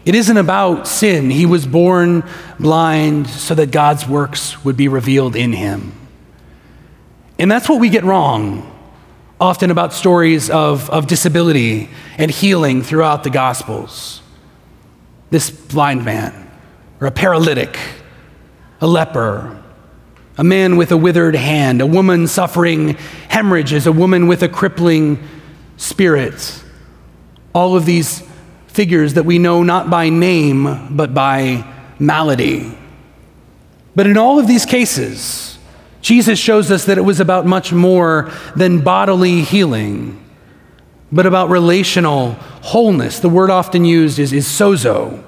It 0.04 0.14
isn't 0.14 0.36
about 0.36 0.86
sin. 0.86 1.30
He 1.30 1.46
was 1.46 1.66
born 1.66 2.24
blind 2.60 3.28
so 3.28 3.54
that 3.54 3.70
God's 3.70 4.06
works 4.06 4.64
would 4.64 4.76
be 4.76 4.88
revealed 4.88 5.34
in 5.34 5.52
him. 5.52 5.92
And 7.38 7.50
that's 7.50 7.68
what 7.68 7.80
we 7.80 7.88
get 7.88 8.04
wrong 8.04 8.70
often 9.40 9.70
about 9.70 9.92
stories 9.92 10.48
of, 10.48 10.88
of 10.90 11.06
disability 11.06 11.90
and 12.16 12.30
healing 12.30 12.82
throughout 12.82 13.24
the 13.24 13.30
Gospels. 13.30 14.22
This 15.30 15.50
blind 15.50 16.04
man, 16.04 16.50
or 17.00 17.06
a 17.06 17.10
paralytic, 17.10 17.76
a 18.80 18.86
leper, 18.86 19.60
a 20.38 20.44
man 20.44 20.76
with 20.76 20.92
a 20.92 20.96
withered 20.96 21.34
hand, 21.34 21.80
a 21.80 21.86
woman 21.86 22.26
suffering 22.26 22.96
hemorrhages, 23.28 23.86
a 23.86 23.92
woman 23.92 24.28
with 24.28 24.42
a 24.42 24.48
crippling 24.48 25.22
spirit. 25.76 26.62
All 27.52 27.76
of 27.76 27.86
these 27.86 28.22
figures 28.74 29.14
that 29.14 29.24
we 29.24 29.38
know 29.38 29.62
not 29.62 29.88
by 29.88 30.08
name, 30.08 30.96
but 30.96 31.14
by 31.14 31.64
malady. 31.98 32.76
But 33.94 34.08
in 34.08 34.18
all 34.18 34.40
of 34.40 34.48
these 34.48 34.66
cases, 34.66 35.58
Jesus 36.00 36.38
shows 36.38 36.70
us 36.70 36.84
that 36.86 36.98
it 36.98 37.02
was 37.02 37.20
about 37.20 37.46
much 37.46 37.72
more 37.72 38.30
than 38.56 38.80
bodily 38.80 39.42
healing, 39.42 40.22
but 41.12 41.24
about 41.24 41.48
relational 41.48 42.32
wholeness. 42.62 43.20
The 43.20 43.28
word 43.28 43.48
often 43.48 43.84
used 43.84 44.18
is, 44.18 44.32
is 44.32 44.46
sozo. 44.46 45.22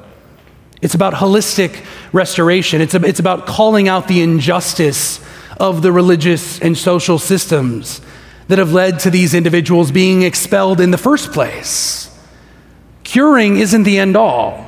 It's 0.82 0.94
about 0.94 1.14
holistic 1.14 1.84
restoration. 2.12 2.80
It's, 2.80 2.94
a, 2.94 3.02
it's 3.04 3.20
about 3.20 3.46
calling 3.46 3.88
out 3.88 4.08
the 4.08 4.20
injustice 4.22 5.24
of 5.58 5.82
the 5.82 5.92
religious 5.92 6.60
and 6.60 6.76
social 6.76 7.18
systems 7.18 8.00
that 8.48 8.58
have 8.58 8.72
led 8.72 8.98
to 9.00 9.10
these 9.10 9.34
individuals 9.34 9.90
being 9.90 10.22
expelled 10.22 10.80
in 10.80 10.90
the 10.90 10.98
first 10.98 11.32
place. 11.32 12.10
Curing 13.06 13.58
isn't 13.58 13.84
the 13.84 14.00
end 14.00 14.16
all. 14.16 14.66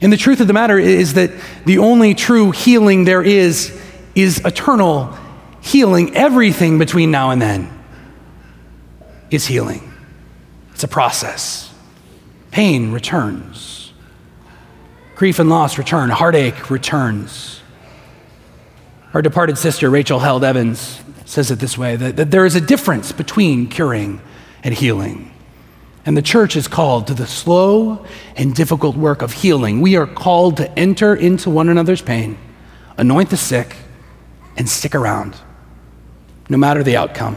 And 0.00 0.12
the 0.12 0.16
truth 0.16 0.38
of 0.38 0.46
the 0.46 0.52
matter 0.52 0.78
is 0.78 1.14
that 1.14 1.32
the 1.66 1.78
only 1.78 2.14
true 2.14 2.52
healing 2.52 3.04
there 3.04 3.20
is 3.20 3.76
is 4.14 4.40
eternal 4.44 5.12
healing. 5.60 6.14
Everything 6.14 6.78
between 6.78 7.10
now 7.10 7.30
and 7.30 7.42
then 7.42 7.68
is 9.28 9.44
healing. 9.44 9.92
It's 10.72 10.84
a 10.84 10.88
process. 10.88 11.74
Pain 12.52 12.92
returns, 12.92 13.92
grief 15.16 15.40
and 15.40 15.50
loss 15.50 15.78
return, 15.78 16.10
heartache 16.10 16.70
returns. 16.70 17.60
Our 19.12 19.20
departed 19.20 19.58
sister, 19.58 19.90
Rachel 19.90 20.20
Held 20.20 20.44
Evans, 20.44 21.00
says 21.24 21.50
it 21.50 21.58
this 21.58 21.76
way 21.76 21.96
that, 21.96 22.14
that 22.14 22.30
there 22.30 22.46
is 22.46 22.54
a 22.54 22.60
difference 22.60 23.10
between 23.10 23.66
curing 23.66 24.20
and 24.62 24.72
healing. 24.72 25.33
And 26.06 26.16
the 26.16 26.22
church 26.22 26.54
is 26.56 26.68
called 26.68 27.06
to 27.06 27.14
the 27.14 27.26
slow 27.26 28.04
and 28.36 28.54
difficult 28.54 28.96
work 28.96 29.22
of 29.22 29.32
healing. 29.32 29.80
We 29.80 29.96
are 29.96 30.06
called 30.06 30.58
to 30.58 30.78
enter 30.78 31.14
into 31.14 31.48
one 31.48 31.68
another's 31.68 32.02
pain, 32.02 32.36
anoint 32.98 33.30
the 33.30 33.36
sick, 33.36 33.76
and 34.56 34.68
stick 34.68 34.94
around, 34.94 35.34
no 36.48 36.58
matter 36.58 36.82
the 36.82 36.96
outcome. 36.96 37.36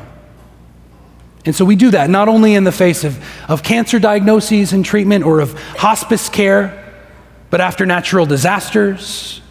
And 1.45 1.55
so 1.55 1.63
we 1.63 1.77
do 1.77 1.91
that 1.91 2.09
not 2.09 2.27
only 2.27 2.55
in 2.55 2.65
the 2.65 2.73
face 2.73 3.05
of, 3.05 3.23
of 3.47 3.63
cancer 3.63 3.99
diagnoses 3.99 4.73
and 4.73 4.83
treatment 4.83 5.23
or 5.23 5.39
of 5.39 5.53
hospice 5.77 6.27
care, 6.27 6.83
but 7.49 7.61
after 7.61 7.85
natural 7.85 8.25
disasters, 8.25 9.41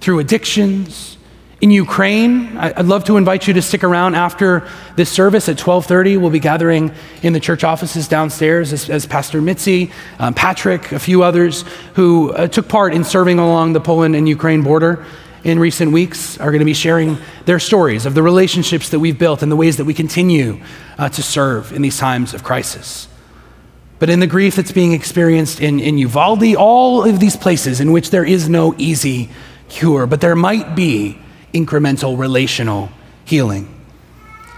through 0.00 0.18
addictions, 0.18 1.16
in 1.60 1.70
Ukraine, 1.70 2.56
I'd 2.56 2.86
love 2.86 3.04
to 3.04 3.16
invite 3.16 3.46
you 3.46 3.54
to 3.54 3.62
stick 3.62 3.84
around 3.84 4.16
after 4.16 4.68
this 4.96 5.10
service 5.10 5.48
at 5.48 5.56
12:30. 5.56 6.16
We'll 6.16 6.30
be 6.30 6.40
gathering 6.40 6.92
in 7.22 7.32
the 7.32 7.40
church 7.40 7.64
offices 7.64 8.08
downstairs 8.08 8.72
as, 8.72 8.90
as 8.90 9.06
Pastor 9.06 9.40
Mitzi, 9.40 9.90
um, 10.18 10.34
Patrick, 10.34 10.92
a 10.92 10.98
few 10.98 11.22
others 11.22 11.64
who 11.94 12.32
uh, 12.32 12.48
took 12.48 12.68
part 12.68 12.92
in 12.92 13.04
serving 13.04 13.38
along 13.38 13.72
the 13.72 13.80
Poland 13.80 14.16
and 14.16 14.28
Ukraine 14.28 14.62
border 14.62 15.04
in 15.44 15.58
recent 15.58 15.92
weeks 15.92 16.38
are 16.40 16.50
going 16.50 16.60
to 16.60 16.64
be 16.64 16.74
sharing 16.74 17.18
their 17.44 17.60
stories 17.60 18.06
of 18.06 18.14
the 18.14 18.22
relationships 18.22 18.88
that 18.88 18.98
we've 18.98 19.18
built 19.18 19.42
and 19.42 19.52
the 19.52 19.56
ways 19.56 19.76
that 19.76 19.84
we 19.84 19.94
continue 19.94 20.60
uh, 20.98 21.08
to 21.10 21.22
serve 21.22 21.72
in 21.72 21.82
these 21.82 21.98
times 21.98 22.34
of 22.34 22.42
crisis. 22.42 23.08
But 23.98 24.10
in 24.10 24.20
the 24.20 24.26
grief 24.26 24.56
that's 24.56 24.72
being 24.72 24.92
experienced 24.92 25.60
in, 25.60 25.80
in 25.80 25.98
Uvalde, 25.98 26.56
all 26.56 27.04
of 27.04 27.20
these 27.20 27.36
places 27.36 27.80
in 27.80 27.92
which 27.92 28.10
there 28.10 28.24
is 28.24 28.48
no 28.48 28.74
easy 28.76 29.28
cure, 29.68 30.06
but 30.06 30.20
there 30.20 30.34
might 30.34 30.74
be 30.74 31.18
incremental 31.54 32.18
relational 32.18 32.90
healing. 33.24 33.70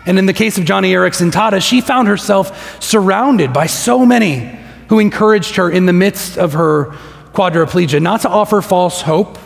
And 0.07 0.19
in 0.19 0.27
the 0.27 0.33
case 0.33 0.57
of 0.57 0.65
Joni 0.65 0.91
Eareckson 0.91 1.31
Tada, 1.31 1.61
she 1.61 1.81
found 1.81 2.09
herself 2.09 2.83
surrounded 2.83 3.53
by 3.53 3.67
so 3.67 4.07
many 4.07 4.59
who 4.89 4.99
encouraged 5.01 5.57
her 5.57 5.71
in 5.71 5.87
the 5.87 5.93
midst 5.93 6.39
of 6.39 6.55
her 6.55 6.97
quadriplegia, 7.33 8.01
not 8.01 8.23
to 8.23 8.29
offer 8.29 8.63
false 8.63 9.03
hope, 9.03 9.37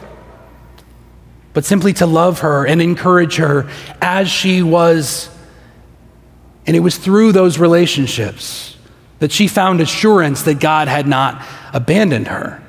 but 1.53 1.65
simply 1.65 1.93
to 1.95 2.07
love 2.07 2.41
her 2.41 2.67
and 2.67 2.81
encourage 2.81 3.37
her 3.37 3.69
as 4.01 4.31
she 4.31 4.63
was. 4.63 5.29
And 6.67 6.77
it 6.77 6.81
was 6.81 6.97
through 6.97 7.33
those 7.33 7.59
relationships 7.59 8.77
that 9.19 9.33
she 9.33 9.49
found 9.49 9.81
assurance 9.81 10.43
that 10.43 10.61
God 10.61 10.89
had 10.89 11.07
not 11.07 11.45
abandoned 11.73 12.29
her. 12.29 12.63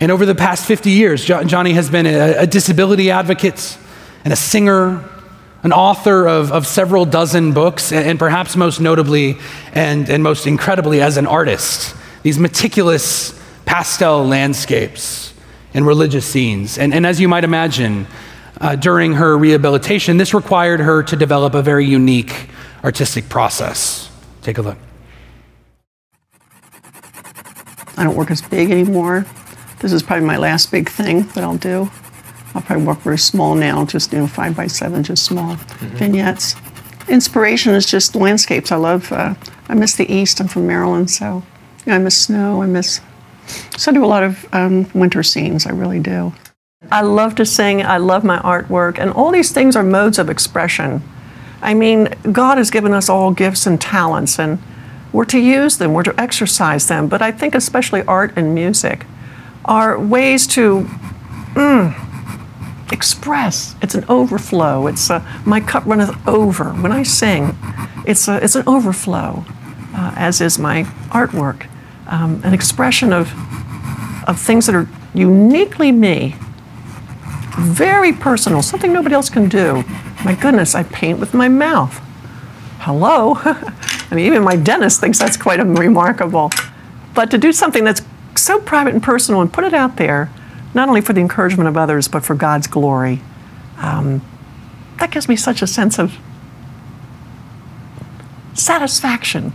And 0.00 0.10
over 0.10 0.24
the 0.24 0.34
past 0.34 0.64
50 0.64 0.90
years, 0.90 1.26
Joni 1.26 1.74
has 1.74 1.90
been 1.90 2.06
a, 2.06 2.38
a 2.38 2.46
disability 2.46 3.10
advocate 3.10 3.76
and 4.24 4.32
a 4.32 4.36
singer, 4.36 5.04
an 5.62 5.72
author 5.72 6.26
of, 6.26 6.52
of 6.52 6.66
several 6.66 7.04
dozen 7.04 7.52
books, 7.52 7.92
and, 7.92 8.06
and 8.06 8.18
perhaps 8.18 8.56
most 8.56 8.80
notably 8.80 9.36
and, 9.72 10.08
and 10.08 10.22
most 10.22 10.46
incredibly 10.46 11.00
as 11.00 11.16
an 11.16 11.26
artist. 11.26 11.94
These 12.22 12.38
meticulous 12.38 13.38
pastel 13.64 14.26
landscapes 14.26 15.32
and 15.74 15.86
religious 15.86 16.26
scenes. 16.26 16.78
And, 16.78 16.92
and 16.92 17.06
as 17.06 17.20
you 17.20 17.28
might 17.28 17.44
imagine, 17.44 18.06
uh, 18.60 18.76
during 18.76 19.14
her 19.14 19.38
rehabilitation, 19.38 20.16
this 20.16 20.34
required 20.34 20.80
her 20.80 21.02
to 21.04 21.16
develop 21.16 21.54
a 21.54 21.62
very 21.62 21.86
unique 21.86 22.48
artistic 22.84 23.28
process. 23.28 24.10
Take 24.42 24.58
a 24.58 24.62
look. 24.62 24.78
I 27.96 28.04
don't 28.04 28.16
work 28.16 28.30
as 28.30 28.42
big 28.42 28.70
anymore. 28.70 29.26
This 29.80 29.92
is 29.92 30.02
probably 30.02 30.26
my 30.26 30.36
last 30.36 30.70
big 30.70 30.88
thing 30.88 31.22
that 31.28 31.44
I'll 31.44 31.56
do. 31.56 31.90
I'll 32.54 32.62
probably 32.62 32.84
work 32.84 32.98
very 32.98 33.18
small 33.18 33.54
now, 33.54 33.84
just 33.84 34.12
you 34.12 34.18
know 34.18 34.26
five 34.26 34.56
by 34.56 34.66
seven, 34.66 35.02
just 35.02 35.24
small 35.24 35.56
mm-hmm. 35.56 35.96
vignettes. 35.96 36.56
Inspiration 37.08 37.74
is 37.74 37.86
just 37.86 38.14
landscapes. 38.14 38.72
I 38.72 38.76
love. 38.76 39.10
Uh, 39.12 39.34
I 39.68 39.74
miss 39.74 39.94
the 39.94 40.12
East. 40.12 40.40
I'm 40.40 40.48
from 40.48 40.66
Maryland, 40.66 41.10
so 41.10 41.42
I 41.86 41.98
miss 41.98 42.16
snow. 42.16 42.62
I 42.62 42.66
miss. 42.66 43.00
So 43.76 43.90
I 43.90 43.94
do 43.94 44.04
a 44.04 44.06
lot 44.06 44.22
of 44.22 44.46
um, 44.52 44.90
winter 44.94 45.22
scenes. 45.22 45.66
I 45.66 45.70
really 45.70 46.00
do. 46.00 46.32
I 46.90 47.02
love 47.02 47.34
to 47.36 47.46
sing. 47.46 47.82
I 47.82 47.98
love 47.98 48.24
my 48.24 48.38
artwork, 48.38 48.98
and 48.98 49.10
all 49.10 49.30
these 49.30 49.52
things 49.52 49.76
are 49.76 49.82
modes 49.82 50.18
of 50.18 50.28
expression. 50.28 51.02
I 51.62 51.74
mean, 51.74 52.08
God 52.32 52.58
has 52.58 52.70
given 52.70 52.92
us 52.92 53.08
all 53.08 53.32
gifts 53.32 53.66
and 53.66 53.80
talents, 53.80 54.38
and 54.38 54.58
we're 55.12 55.26
to 55.26 55.38
use 55.38 55.78
them. 55.78 55.92
We're 55.92 56.04
to 56.04 56.20
exercise 56.20 56.88
them. 56.88 57.06
But 57.06 57.22
I 57.22 57.30
think 57.30 57.54
especially 57.54 58.02
art 58.04 58.32
and 58.34 58.54
music 58.54 59.06
are 59.64 59.98
ways 60.00 60.46
to. 60.48 60.88
Mm, 61.54 62.09
express. 62.92 63.74
It's 63.82 63.94
an 63.94 64.04
overflow. 64.08 64.86
It's 64.86 65.10
a, 65.10 65.20
my 65.44 65.60
cup 65.60 65.86
runneth 65.86 66.16
over. 66.26 66.70
When 66.70 66.92
I 66.92 67.02
sing, 67.02 67.56
it's, 68.06 68.28
a, 68.28 68.42
it's 68.42 68.54
an 68.54 68.64
overflow, 68.66 69.44
uh, 69.94 70.14
as 70.16 70.40
is 70.40 70.58
my 70.58 70.84
artwork. 71.10 71.68
Um, 72.06 72.40
an 72.44 72.54
expression 72.54 73.12
of, 73.12 73.32
of 74.28 74.40
things 74.40 74.66
that 74.66 74.74
are 74.74 74.88
uniquely 75.14 75.92
me, 75.92 76.36
very 77.58 78.12
personal, 78.12 78.62
something 78.62 78.92
nobody 78.92 79.14
else 79.14 79.28
can 79.28 79.48
do. 79.48 79.84
My 80.24 80.34
goodness, 80.34 80.74
I 80.74 80.82
paint 80.82 81.18
with 81.18 81.34
my 81.34 81.48
mouth. 81.48 82.00
Hello? 82.80 83.34
I 83.44 84.14
mean, 84.14 84.26
even 84.26 84.42
my 84.42 84.56
dentist 84.56 85.00
thinks 85.00 85.18
that's 85.18 85.36
quite 85.36 85.60
remarkable. 85.60 86.50
But 87.14 87.30
to 87.30 87.38
do 87.38 87.52
something 87.52 87.84
that's 87.84 88.02
so 88.36 88.60
private 88.60 88.94
and 88.94 89.02
personal 89.02 89.40
and 89.40 89.52
put 89.52 89.64
it 89.64 89.74
out 89.74 89.96
there, 89.96 90.30
not 90.74 90.88
only 90.88 91.00
for 91.00 91.12
the 91.12 91.20
encouragement 91.20 91.68
of 91.68 91.76
others, 91.76 92.08
but 92.08 92.24
for 92.24 92.34
God's 92.34 92.66
glory. 92.66 93.20
Um, 93.78 94.22
that 94.98 95.10
gives 95.10 95.28
me 95.28 95.36
such 95.36 95.62
a 95.62 95.66
sense 95.66 95.98
of 95.98 96.16
satisfaction. 98.54 99.52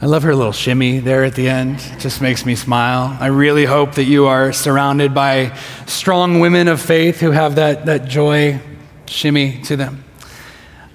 I 0.00 0.06
love 0.06 0.24
her 0.24 0.34
little 0.34 0.52
shimmy 0.52 0.98
there 0.98 1.22
at 1.22 1.36
the 1.36 1.48
end. 1.48 1.78
It 1.92 2.00
just 2.00 2.20
makes 2.20 2.44
me 2.44 2.56
smile. 2.56 3.16
I 3.20 3.26
really 3.26 3.64
hope 3.64 3.94
that 3.94 4.04
you 4.04 4.26
are 4.26 4.52
surrounded 4.52 5.14
by 5.14 5.56
strong 5.86 6.40
women 6.40 6.66
of 6.66 6.80
faith 6.80 7.20
who 7.20 7.30
have 7.30 7.54
that, 7.54 7.86
that 7.86 8.08
joy 8.08 8.60
shimmy 9.06 9.62
to 9.62 9.76
them. 9.76 10.02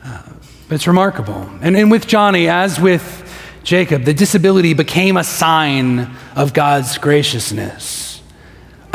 Uh, 0.04 0.24
it's 0.70 0.88
remarkable. 0.88 1.50
And, 1.62 1.78
and 1.78 1.90
with 1.90 2.08
Joni, 2.08 2.50
as 2.50 2.82
with 2.82 3.24
Jacob, 3.64 4.04
the 4.04 4.14
disability 4.14 4.74
became 4.74 5.16
a 5.16 5.24
sign 5.24 6.14
of 6.36 6.54
God's 6.54 6.98
graciousness. 6.98 8.07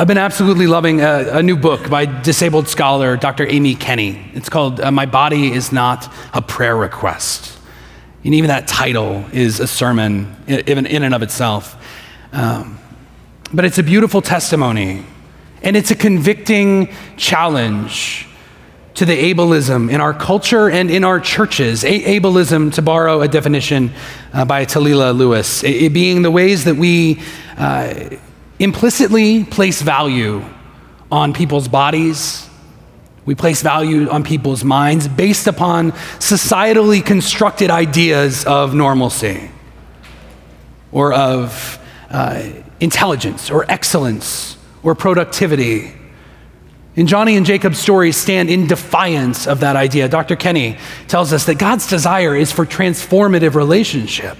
I've 0.02 0.08
been 0.08 0.18
absolutely 0.18 0.66
loving 0.66 1.00
a, 1.00 1.28
a, 1.34 1.42
new 1.44 1.56
book 1.56 1.88
by 1.88 2.06
disabled 2.06 2.66
scholar 2.66 3.16
Dr. 3.16 3.46
Amy 3.46 3.76
Kenny. 3.76 4.20
It's 4.34 4.48
called 4.48 4.80
uh, 4.80 4.90
My 4.90 5.06
Body 5.06 5.52
is 5.52 5.70
Not 5.70 6.12
a 6.34 6.42
Prayer 6.42 6.76
Request. 6.76 7.56
And 8.24 8.34
even 8.34 8.48
that 8.48 8.66
title 8.66 9.24
is 9.32 9.60
a 9.60 9.68
sermon 9.68 10.34
in, 10.48 10.86
in 10.86 11.04
and 11.04 11.14
of 11.14 11.22
itself. 11.22 11.76
Um, 12.32 12.80
but 13.54 13.64
it's 13.64 13.78
a 13.78 13.84
beautiful 13.84 14.20
testimony, 14.20 15.06
and 15.62 15.76
it's 15.76 15.92
a 15.92 15.96
convicting 15.96 16.92
challenge 17.16 18.26
to 18.94 19.04
the 19.04 19.32
ableism 19.32 19.88
in 19.88 20.00
our 20.00 20.14
culture 20.14 20.68
and 20.68 20.90
in 20.90 21.04
our 21.04 21.20
churches. 21.20 21.84
A- 21.84 22.18
ableism, 22.18 22.72
to 22.74 22.82
borrow 22.82 23.20
a 23.20 23.28
definition 23.28 23.92
uh, 24.32 24.44
by 24.44 24.64
Talila 24.64 25.16
Lewis, 25.16 25.62
it 25.62 25.92
being 25.92 26.22
the 26.22 26.30
ways 26.32 26.64
that 26.64 26.74
we 26.74 27.22
uh, 27.56 28.16
implicitly 28.62 29.42
place 29.42 29.82
value 29.82 30.40
on 31.10 31.32
people's 31.32 31.66
bodies. 31.66 32.48
We 33.26 33.34
place 33.34 33.60
value 33.60 34.08
on 34.08 34.22
people's 34.22 34.62
minds 34.62 35.08
based 35.08 35.48
upon 35.48 35.92
societally 36.20 37.04
constructed 37.04 37.70
ideas 37.70 38.44
of 38.44 38.72
normalcy 38.72 39.50
or 40.92 41.12
of 41.12 41.80
uh, 42.08 42.50
intelligence 42.78 43.50
or 43.50 43.68
excellence 43.68 44.56
or 44.84 44.94
productivity. 44.94 45.92
And 46.94 47.08
Joni 47.08 47.36
and 47.36 47.44
Jacob's 47.44 47.80
stories 47.80 48.16
stand 48.16 48.48
in 48.48 48.68
defiance 48.68 49.48
of 49.48 49.60
that 49.60 49.74
idea. 49.74 50.08
Dr. 50.08 50.36
Kenny 50.36 50.78
tells 51.08 51.32
us 51.32 51.46
that 51.46 51.58
God's 51.58 51.88
desire 51.88 52.36
is 52.36 52.52
for 52.52 52.64
transformative 52.64 53.56
relationship, 53.56 54.36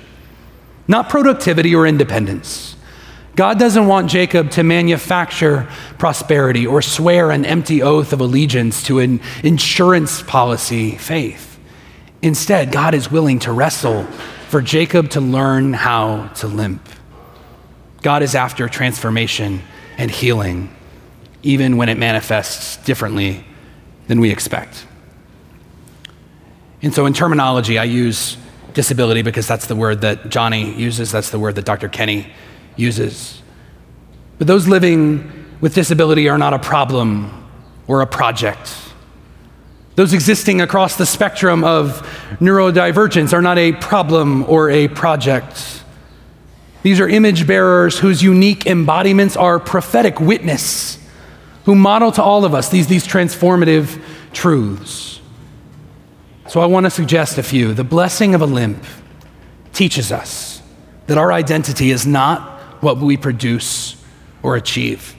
not 0.87 1.09
productivity 1.09 1.75
or 1.75 1.89
independence. 1.89 2.77
God 3.35 3.59
doesn't 3.59 3.87
want 3.87 4.11
Jacob 4.11 4.51
to 4.53 4.63
manufacture 4.63 5.67
prosperity 5.99 6.67
or 6.67 6.83
swear 6.83 7.31
an 7.31 7.47
empty 7.47 7.83
oath 7.83 8.13
of 8.13 8.21
allegiance 8.21 8.83
to 8.85 8.99
an 8.99 9.21
insurance 9.43 10.23
policy 10.23 10.97
faith. 10.97 11.59
Instead, 12.21 12.71
God 12.73 12.95
is 12.95 13.11
willing 13.11 13.39
to 13.41 13.53
wrestle 13.53 14.05
for 14.49 14.61
Jacob 14.61 15.11
to 15.11 15.21
learn 15.21 15.73
how 15.73 16.29
to 16.37 16.47
limp. 16.47 16.87
God 18.03 18.23
is 18.23 18.35
after 18.35 18.69
transformation 18.69 19.63
and 19.97 20.11
healing, 20.11 20.75
even 21.43 21.79
when 21.79 21.89
it 21.89 21.97
manifests 21.97 22.77
differently 22.85 23.45
than 24.09 24.21
we 24.21 24.31
expect. 24.31 24.87
And 26.83 26.93
so, 26.93 27.07
in 27.07 27.15
terminology, 27.15 27.79
I 27.79 27.85
use 27.85 28.37
disability 28.75 29.23
because 29.23 29.47
that's 29.47 29.67
the 29.67 29.77
word 29.77 30.03
that 30.03 30.25
Joni 30.25 30.77
uses, 30.77 31.13
that's 31.13 31.31
the 31.31 31.39
word 31.39 31.55
that 31.55 31.65
Dr. 31.65 31.89
Kenny 31.89 32.31
uses. 32.77 33.43
But 34.39 34.47
those 34.47 34.67
living 34.67 35.31
with 35.61 35.75
disability 35.75 36.29
are 36.29 36.39
not 36.39 36.53
a 36.53 36.59
problem 36.59 37.49
or 37.87 38.01
a 38.01 38.07
project. 38.07 38.75
Those 39.95 40.15
existing 40.15 40.61
across 40.61 40.97
the 40.97 41.07
spectrum 41.07 41.65
of 41.65 42.01
neurodivergence 42.41 43.33
are 43.33 43.43
not 43.43 43.59
a 43.59 43.73
problem 43.73 44.45
or 44.49 44.71
a 44.71 44.89
project. 44.89 45.85
These 46.83 46.99
are 46.99 47.09
image 47.09 47.47
bearers 47.47 47.99
whose 47.99 48.23
unique 48.23 48.67
embodiments 48.67 49.37
are 49.37 49.61
prophetic 49.61 50.19
witness, 50.19 50.99
who 51.67 51.75
model 51.75 52.11
to 52.13 52.23
all 52.23 52.45
of 52.45 52.55
us 52.55 52.71
these, 52.71 52.87
these 52.87 53.07
transformative 53.07 54.03
truths. 54.33 55.21
So 56.49 56.61
I 56.61 56.67
want 56.67 56.85
to 56.87 56.91
suggest 56.91 57.39
a 57.39 57.43
few. 57.43 57.73
The 57.73 57.85
blessing 57.85 58.35
of 58.35 58.41
a 58.41 58.47
limp 58.47 58.83
teaches 59.73 60.11
us 60.11 60.61
that 61.07 61.19
our 61.19 61.33
identity 61.33 61.91
is 61.91 62.07
not 62.07 62.52
what 62.83 62.99
we 62.99 63.17
produce 63.17 63.97
or 64.43 64.57
achieve. 64.57 65.15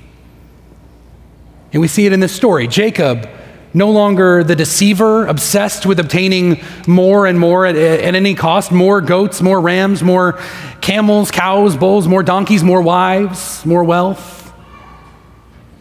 And 1.71 1.81
we 1.81 1.87
see 1.87 2.05
it 2.05 2.13
in 2.13 2.19
this 2.19 2.35
story. 2.35 2.67
Jacob, 2.67 3.27
no 3.73 3.89
longer 3.89 4.43
the 4.43 4.55
deceiver, 4.55 5.25
obsessed 5.25 5.85
with 5.85 5.99
obtaining 5.99 6.61
more 6.85 7.25
and 7.25 7.39
more 7.39 7.65
at, 7.65 7.75
at, 7.75 8.13
any 8.13 8.35
cost 8.35 8.71
more 8.71 9.01
goats, 9.01 9.41
more 9.41 9.59
rams, 9.59 10.03
more 10.03 10.39
camels, 10.81 11.31
cows, 11.31 11.75
bulls, 11.75 12.07
more 12.07 12.21
donkeys, 12.21 12.63
more 12.63 12.81
wives, 12.81 13.65
more 13.65 13.83
wealth. 13.83 14.53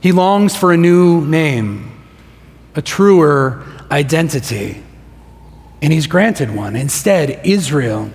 He 0.01 0.13
longs 0.13 0.57
for 0.57 0.73
a 0.73 0.77
new 0.77 1.27
name, 1.27 1.93
a 2.75 2.81
truer 2.81 3.63
identity. 3.91 4.83
And 5.83 5.93
he's 5.93 6.07
granted 6.07 6.55
one. 6.55 6.77
Instead, 6.77 7.45
Israel 7.45 8.11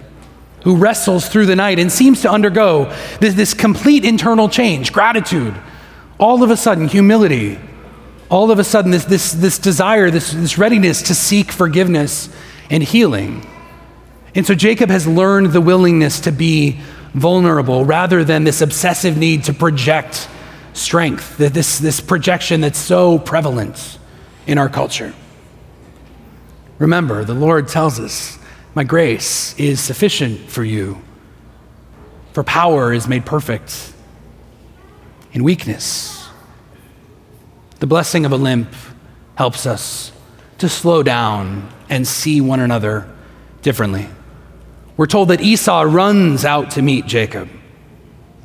who 0.63 0.75
wrestles 0.75 1.27
through 1.29 1.45
the 1.45 1.55
night 1.55 1.79
and 1.79 1.91
seems 1.91 2.21
to 2.21 2.31
undergo 2.31 2.93
this, 3.19 3.35
this 3.35 3.53
complete 3.53 4.03
internal 4.03 4.49
change 4.49 4.91
gratitude, 4.91 5.55
all 6.19 6.43
of 6.43 6.51
a 6.51 6.57
sudden, 6.57 6.87
humility, 6.87 7.59
all 8.29 8.51
of 8.51 8.59
a 8.59 8.63
sudden, 8.63 8.91
this, 8.91 9.05
this, 9.05 9.31
this 9.31 9.59
desire, 9.59 10.11
this, 10.11 10.31
this 10.31 10.57
readiness 10.57 11.03
to 11.03 11.15
seek 11.15 11.51
forgiveness 11.51 12.29
and 12.69 12.83
healing. 12.83 13.45
And 14.35 14.45
so 14.45 14.53
Jacob 14.53 14.89
has 14.89 15.07
learned 15.07 15.53
the 15.53 15.61
willingness 15.61 16.19
to 16.21 16.31
be 16.31 16.79
vulnerable 17.13 17.85
rather 17.85 18.23
than 18.23 18.43
this 18.43 18.61
obsessive 18.61 19.17
need 19.17 19.45
to 19.45 19.53
project 19.53 20.27
strength, 20.73 21.37
this, 21.37 21.79
this 21.79 21.99
projection 21.99 22.61
that's 22.61 22.77
so 22.77 23.17
prevalent 23.17 23.97
in 24.45 24.57
our 24.57 24.69
culture. 24.69 25.13
Remember, 26.77 27.23
the 27.23 27.33
Lord 27.33 27.67
tells 27.67 27.99
us 27.99 28.36
my 28.77 28.83
grace 28.83 29.59
is 29.59 29.79
sufficient 29.79 30.39
for 30.51 30.63
you, 30.63 31.01
for 32.33 32.43
power 32.43 32.93
is 32.93 33.07
made 33.07 33.25
perfect 33.25 33.91
in 35.33 35.43
weakness. 35.43 36.29
The 37.79 37.87
blessing 37.87 38.23
of 38.23 38.31
a 38.31 38.35
limp 38.35 38.71
helps 39.33 39.65
us 39.65 40.11
to 40.59 40.69
slow 40.69 41.01
down 41.01 41.67
and 41.89 42.07
see 42.07 42.39
one 42.39 42.59
another 42.59 43.09
differently. 43.63 44.07
We're 44.95 45.07
told 45.07 45.29
that 45.29 45.41
Esau 45.41 45.81
runs 45.81 46.45
out 46.45 46.69
to 46.71 46.83
meet 46.83 47.07
Jacob. 47.07 47.49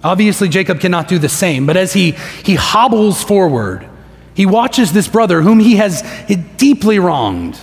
Obviously, 0.03 0.49
Jacob 0.49 0.81
cannot 0.81 1.09
do 1.09 1.19
the 1.19 1.29
same, 1.29 1.67
but 1.67 1.77
as 1.77 1.93
he, 1.93 2.13
he 2.43 2.55
hobbles 2.55 3.23
forward, 3.23 3.87
he 4.33 4.47
watches 4.47 4.95
this 4.95 5.09
brother 5.09 5.43
whom 5.43 5.61
he 5.61 5.77
has 5.77 6.03
deeply 6.57 6.99
wronged 6.99 7.61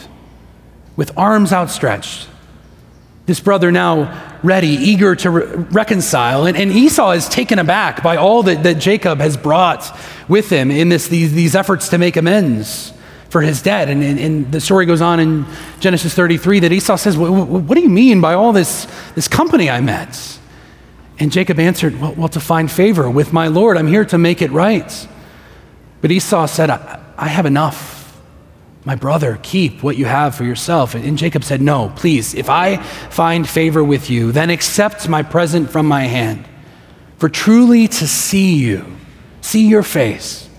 with 0.95 1.11
arms 1.17 1.51
outstretched 1.51 2.27
this 3.29 3.39
brother 3.39 3.71
now 3.71 4.39
ready, 4.41 4.69
eager 4.69 5.15
to 5.15 5.29
re- 5.29 5.45
reconcile. 5.69 6.47
And, 6.47 6.57
and, 6.57 6.71
Esau 6.71 7.11
is 7.11 7.29
taken 7.29 7.59
aback 7.59 8.01
by 8.01 8.17
all 8.17 8.41
that, 8.43 8.63
that 8.63 8.79
Jacob 8.79 9.19
has 9.19 9.37
brought 9.37 9.95
with 10.27 10.49
him 10.49 10.71
in 10.71 10.89
this, 10.89 11.09
these, 11.09 11.31
these 11.31 11.55
efforts 11.55 11.89
to 11.89 11.99
make 11.99 12.17
amends 12.17 12.91
for 13.29 13.41
his 13.41 13.61
debt. 13.61 13.87
And, 13.87 14.01
and, 14.01 14.19
and, 14.19 14.51
the 14.51 14.59
story 14.59 14.87
goes 14.87 14.99
on 14.99 15.19
in 15.19 15.45
Genesis 15.79 16.15
33 16.15 16.61
that 16.61 16.71
Esau 16.71 16.95
says, 16.95 17.15
What, 17.15 17.75
do 17.75 17.81
you 17.81 17.89
mean 17.89 18.19
by 18.19 18.33
all 18.33 18.51
this, 18.51 18.87
this 19.13 19.27
company 19.27 19.69
I 19.69 19.79
met? 19.79 20.39
And 21.19 21.31
Jacob 21.31 21.59
answered, 21.59 22.01
well, 22.01 22.13
well, 22.13 22.29
to 22.29 22.39
find 22.39 22.71
favor 22.71 23.09
with 23.09 23.31
my 23.31 23.47
Lord, 23.47 23.77
I'm 23.77 23.87
here 23.87 24.05
to 24.05 24.17
make 24.17 24.41
it 24.41 24.49
right. 24.51 25.07
But 26.01 26.11
Esau 26.11 26.47
said, 26.47 26.71
I, 26.71 26.99
I 27.15 27.27
have 27.27 27.45
enough. 27.45 27.98
My 28.85 28.95
brother, 28.95 29.37
keep 29.43 29.83
what 29.83 29.97
you 29.97 30.05
have 30.05 30.35
for 30.35 30.45
yourself. 30.45 30.95
And 30.95 31.17
Jacob 31.17 31.43
said, 31.43 31.61
No, 31.61 31.91
please, 31.95 32.33
if 32.33 32.49
I 32.49 32.77
find 32.77 33.47
favor 33.47 33.83
with 33.83 34.09
you, 34.09 34.31
then 34.31 34.49
accept 34.49 35.09
my 35.09 35.21
present 35.21 35.69
from 35.69 35.85
my 35.85 36.03
hand. 36.03 36.45
For 37.17 37.27
truly 37.27 37.87
to 37.89 38.07
see 38.07 38.55
you, 38.55 38.85
see 39.41 39.67
your 39.67 39.83
face, 39.83 40.49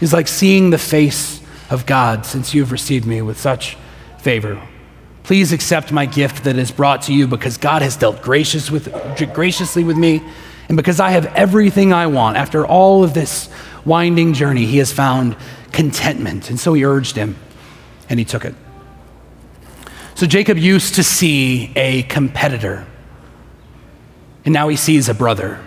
is 0.00 0.12
like 0.12 0.28
seeing 0.28 0.70
the 0.70 0.78
face 0.78 1.42
of 1.68 1.84
God, 1.84 2.24
since 2.24 2.54
you 2.54 2.62
have 2.62 2.72
received 2.72 3.06
me 3.06 3.20
with 3.20 3.38
such 3.38 3.76
favor. 4.18 4.60
Please 5.22 5.52
accept 5.52 5.92
my 5.92 6.06
gift 6.06 6.44
that 6.44 6.56
is 6.56 6.70
brought 6.70 7.02
to 7.02 7.14
you 7.14 7.26
because 7.26 7.58
God 7.58 7.82
has 7.82 7.96
dealt 7.96 8.22
gracious 8.22 8.70
with, 8.70 8.90
graciously 9.34 9.84
with 9.84 9.98
me, 9.98 10.22
and 10.68 10.76
because 10.76 10.98
I 10.98 11.10
have 11.10 11.26
everything 11.36 11.92
I 11.92 12.06
want. 12.06 12.38
After 12.38 12.66
all 12.66 13.04
of 13.04 13.12
this 13.12 13.50
winding 13.84 14.32
journey, 14.32 14.64
he 14.64 14.78
has 14.78 14.90
found 14.90 15.36
contentment. 15.72 16.48
And 16.48 16.58
so 16.58 16.72
he 16.72 16.84
urged 16.84 17.16
him 17.16 17.36
and 18.10 18.18
he 18.18 18.24
took 18.24 18.44
it. 18.44 18.54
So 20.14 20.26
Jacob 20.26 20.58
used 20.58 20.96
to 20.96 21.02
see 21.02 21.72
a 21.76 22.02
competitor, 22.02 22.86
and 24.44 24.52
now 24.52 24.68
he 24.68 24.76
sees 24.76 25.08
a 25.08 25.14
brother. 25.14 25.58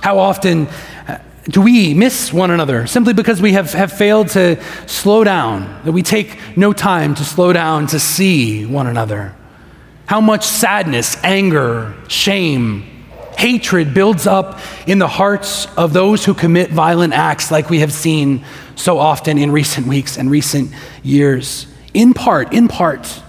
How 0.00 0.18
often 0.18 0.66
uh, 1.06 1.18
do 1.44 1.60
we 1.60 1.94
miss 1.94 2.32
one 2.32 2.50
another 2.50 2.88
simply 2.88 3.12
because 3.12 3.40
we 3.40 3.52
have, 3.52 3.72
have 3.74 3.92
failed 3.92 4.30
to 4.30 4.60
slow 4.88 5.22
down, 5.22 5.80
that 5.84 5.92
we 5.92 6.02
take 6.02 6.56
no 6.56 6.72
time 6.72 7.14
to 7.14 7.24
slow 7.24 7.52
down 7.52 7.86
to 7.88 8.00
see 8.00 8.66
one 8.66 8.88
another? 8.88 9.36
How 10.06 10.20
much 10.20 10.44
sadness, 10.44 11.16
anger, 11.22 11.94
shame, 12.08 12.82
hatred 13.38 13.94
builds 13.94 14.26
up 14.26 14.58
in 14.86 14.98
the 14.98 15.08
hearts 15.08 15.66
of 15.76 15.92
those 15.92 16.24
who 16.24 16.34
commit 16.34 16.70
violent 16.70 17.12
acts, 17.12 17.50
like 17.50 17.70
we 17.70 17.80
have 17.80 17.92
seen 17.92 18.44
so 18.76 18.98
often 18.98 19.38
in 19.38 19.50
recent 19.50 19.86
weeks 19.86 20.16
and 20.16 20.30
recent 20.30 20.72
years. 21.02 21.66
In 21.94 22.14
part, 22.14 22.52
in 22.52 22.68
part, 22.68 23.22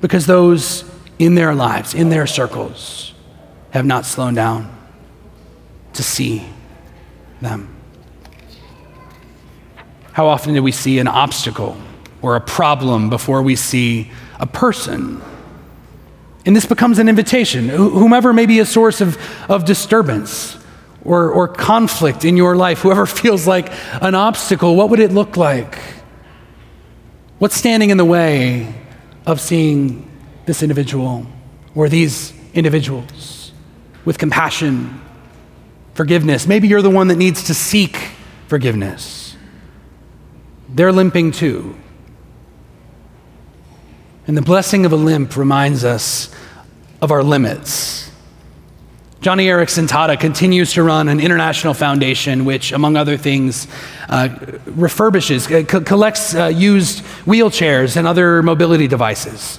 because 0.00 0.26
those 0.26 0.84
in 1.18 1.34
their 1.34 1.54
lives, 1.54 1.94
in 1.94 2.08
their 2.08 2.26
circles, 2.26 3.14
have 3.70 3.86
not 3.86 4.04
slowed 4.04 4.34
down 4.34 4.74
to 5.94 6.02
see 6.02 6.46
them. 7.40 7.74
How 10.12 10.26
often 10.26 10.54
do 10.54 10.62
we 10.62 10.72
see 10.72 10.98
an 10.98 11.08
obstacle 11.08 11.76
or 12.22 12.36
a 12.36 12.40
problem 12.40 13.10
before 13.10 13.42
we 13.42 13.56
see 13.56 14.10
a 14.40 14.46
person 14.46 15.22
And 16.46 16.54
this 16.54 16.64
becomes 16.64 17.00
an 17.00 17.08
invitation. 17.08 17.68
Whomever 17.68 18.32
may 18.32 18.46
be 18.46 18.60
a 18.60 18.64
source 18.64 19.00
of, 19.00 19.18
of 19.50 19.64
disturbance 19.64 20.56
or, 21.06 21.30
or 21.30 21.48
conflict 21.48 22.24
in 22.24 22.36
your 22.36 22.56
life, 22.56 22.80
whoever 22.80 23.06
feels 23.22 23.46
like 23.46 23.72
an 24.02 24.14
obstacle, 24.14 24.76
what 24.76 24.90
would 24.90 25.00
it 25.00 25.12
look 25.12 25.36
like? 25.36 25.78
What's 27.38 27.56
standing 27.56 27.90
in 27.90 27.96
the 27.96 28.04
way 28.04 28.74
of 29.26 29.40
seeing 29.40 30.10
this 30.46 30.62
individual 30.62 31.26
or 31.74 31.88
these 31.88 32.32
individuals 32.54 33.52
with 34.04 34.18
compassion, 34.18 35.00
forgiveness? 35.94 36.46
Maybe 36.46 36.68
you're 36.68 36.82
the 36.82 36.90
one 36.90 37.08
that 37.08 37.16
needs 37.16 37.44
to 37.44 37.54
seek 37.54 37.96
forgiveness. 38.48 39.36
They're 40.68 40.92
limping 40.92 41.32
too. 41.32 41.76
And 44.26 44.36
the 44.36 44.42
blessing 44.42 44.84
of 44.84 44.92
a 44.92 44.96
limp 44.96 45.36
reminds 45.36 45.84
us 45.84 46.34
of 47.00 47.12
our 47.12 47.22
limits. 47.22 48.05
Joni 49.20 49.46
Eareckson 49.46 49.88
Tada 49.88 50.20
continues 50.20 50.74
to 50.74 50.82
run 50.82 51.08
an 51.08 51.20
international 51.20 51.74
foundation 51.74 52.44
which, 52.44 52.72
among 52.72 52.96
other 52.96 53.16
things, 53.16 53.66
uh, 54.08 54.28
refurbishes, 54.66 55.50
uh, 55.50 55.64
co- 55.64 55.80
collects 55.80 56.34
uh, 56.34 56.46
used 56.46 57.02
wheelchairs 57.24 57.96
and 57.96 58.06
other 58.06 58.42
mobility 58.42 58.86
devices 58.86 59.58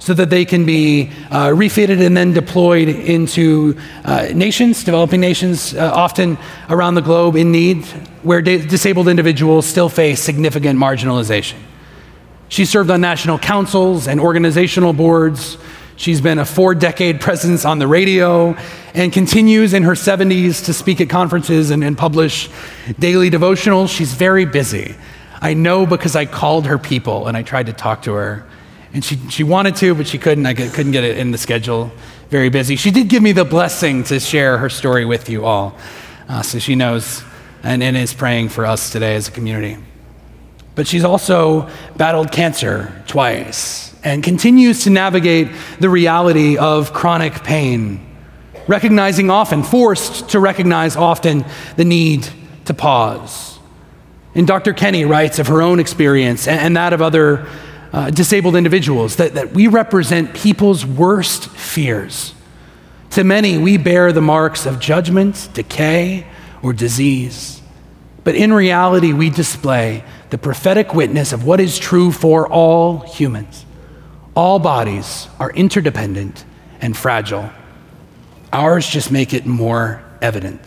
so 0.00 0.12
that 0.12 0.30
they 0.30 0.44
can 0.44 0.66
be 0.66 1.12
uh, 1.30 1.52
refitted 1.54 2.02
and 2.02 2.16
then 2.16 2.32
deployed 2.32 2.88
into 2.88 3.78
uh, 4.04 4.26
nations, 4.34 4.82
developing 4.82 5.20
nations, 5.20 5.74
uh, 5.74 5.92
often 5.94 6.36
around 6.68 6.96
the 6.96 7.00
globe 7.00 7.36
in 7.36 7.52
need, 7.52 7.84
where 8.24 8.42
di- 8.42 8.66
disabled 8.66 9.06
individuals 9.06 9.64
still 9.64 9.88
face 9.88 10.20
significant 10.20 10.76
marginalization. 10.76 11.54
She 12.48 12.64
served 12.64 12.90
on 12.90 13.00
national 13.00 13.38
councils 13.38 14.08
and 14.08 14.20
organizational 14.20 14.92
boards. 14.92 15.56
She's 15.96 16.20
been 16.20 16.38
a 16.38 16.44
four 16.44 16.74
decade 16.74 17.20
presence 17.20 17.64
on 17.64 17.78
the 17.78 17.86
radio 17.86 18.56
and 18.94 19.12
continues 19.12 19.74
in 19.74 19.82
her 19.84 19.92
70s 19.92 20.64
to 20.66 20.72
speak 20.72 21.00
at 21.00 21.08
conferences 21.08 21.70
and, 21.70 21.84
and 21.84 21.96
publish 21.96 22.48
daily 22.98 23.30
devotionals. 23.30 23.94
She's 23.94 24.12
very 24.14 24.44
busy. 24.44 24.94
I 25.40 25.54
know 25.54 25.86
because 25.86 26.16
I 26.16 26.24
called 26.24 26.66
her 26.66 26.78
people 26.78 27.26
and 27.26 27.36
I 27.36 27.42
tried 27.42 27.66
to 27.66 27.72
talk 27.72 28.02
to 28.02 28.14
her. 28.14 28.46
And 28.94 29.04
she, 29.04 29.16
she 29.28 29.42
wanted 29.42 29.76
to, 29.76 29.94
but 29.94 30.06
she 30.06 30.18
couldn't. 30.18 30.44
I 30.44 30.54
couldn't 30.54 30.92
get 30.92 31.04
it 31.04 31.18
in 31.18 31.30
the 31.30 31.38
schedule. 31.38 31.90
Very 32.30 32.48
busy. 32.48 32.76
She 32.76 32.90
did 32.90 33.08
give 33.08 33.22
me 33.22 33.32
the 33.32 33.44
blessing 33.44 34.04
to 34.04 34.20
share 34.20 34.58
her 34.58 34.68
story 34.68 35.04
with 35.04 35.28
you 35.28 35.44
all. 35.44 35.76
Uh, 36.28 36.42
so 36.42 36.58
she 36.58 36.74
knows 36.74 37.22
and, 37.62 37.82
and 37.82 37.96
is 37.96 38.12
praying 38.14 38.48
for 38.48 38.66
us 38.66 38.90
today 38.90 39.14
as 39.14 39.28
a 39.28 39.30
community. 39.30 39.78
But 40.74 40.86
she's 40.86 41.04
also 41.04 41.68
battled 41.96 42.32
cancer 42.32 43.02
twice 43.06 43.91
and 44.04 44.22
continues 44.22 44.84
to 44.84 44.90
navigate 44.90 45.48
the 45.78 45.88
reality 45.88 46.56
of 46.56 46.92
chronic 46.92 47.44
pain, 47.44 48.04
recognizing 48.66 49.30
often, 49.30 49.62
forced 49.62 50.30
to 50.30 50.40
recognize 50.40 50.96
often, 50.96 51.44
the 51.76 51.84
need 51.84 52.28
to 52.64 52.74
pause. 52.74 53.58
And 54.34 54.46
Dr. 54.46 54.72
Kenny 54.72 55.04
writes 55.04 55.38
of 55.38 55.46
her 55.48 55.62
own 55.62 55.78
experience 55.78 56.48
and, 56.48 56.60
and 56.60 56.76
that 56.76 56.92
of 56.92 57.02
other 57.02 57.46
uh, 57.92 58.10
disabled 58.10 58.56
individuals 58.56 59.16
that, 59.16 59.34
that 59.34 59.52
we 59.52 59.66
represent 59.66 60.34
people's 60.34 60.86
worst 60.86 61.48
fears. 61.50 62.34
To 63.10 63.24
many, 63.24 63.58
we 63.58 63.76
bear 63.76 64.10
the 64.12 64.22
marks 64.22 64.64
of 64.64 64.80
judgment, 64.80 65.50
decay, 65.52 66.26
or 66.62 66.72
disease. 66.72 67.60
But 68.24 68.34
in 68.36 68.52
reality, 68.52 69.12
we 69.12 69.28
display 69.28 70.04
the 70.30 70.38
prophetic 70.38 70.94
witness 70.94 71.32
of 71.32 71.44
what 71.44 71.60
is 71.60 71.78
true 71.78 72.10
for 72.10 72.48
all 72.48 73.00
humans. 73.00 73.66
All 74.34 74.58
bodies 74.58 75.28
are 75.38 75.50
interdependent 75.50 76.44
and 76.80 76.96
fragile. 76.96 77.50
Ours 78.52 78.86
just 78.86 79.10
make 79.10 79.34
it 79.34 79.46
more 79.46 80.02
evident. 80.20 80.60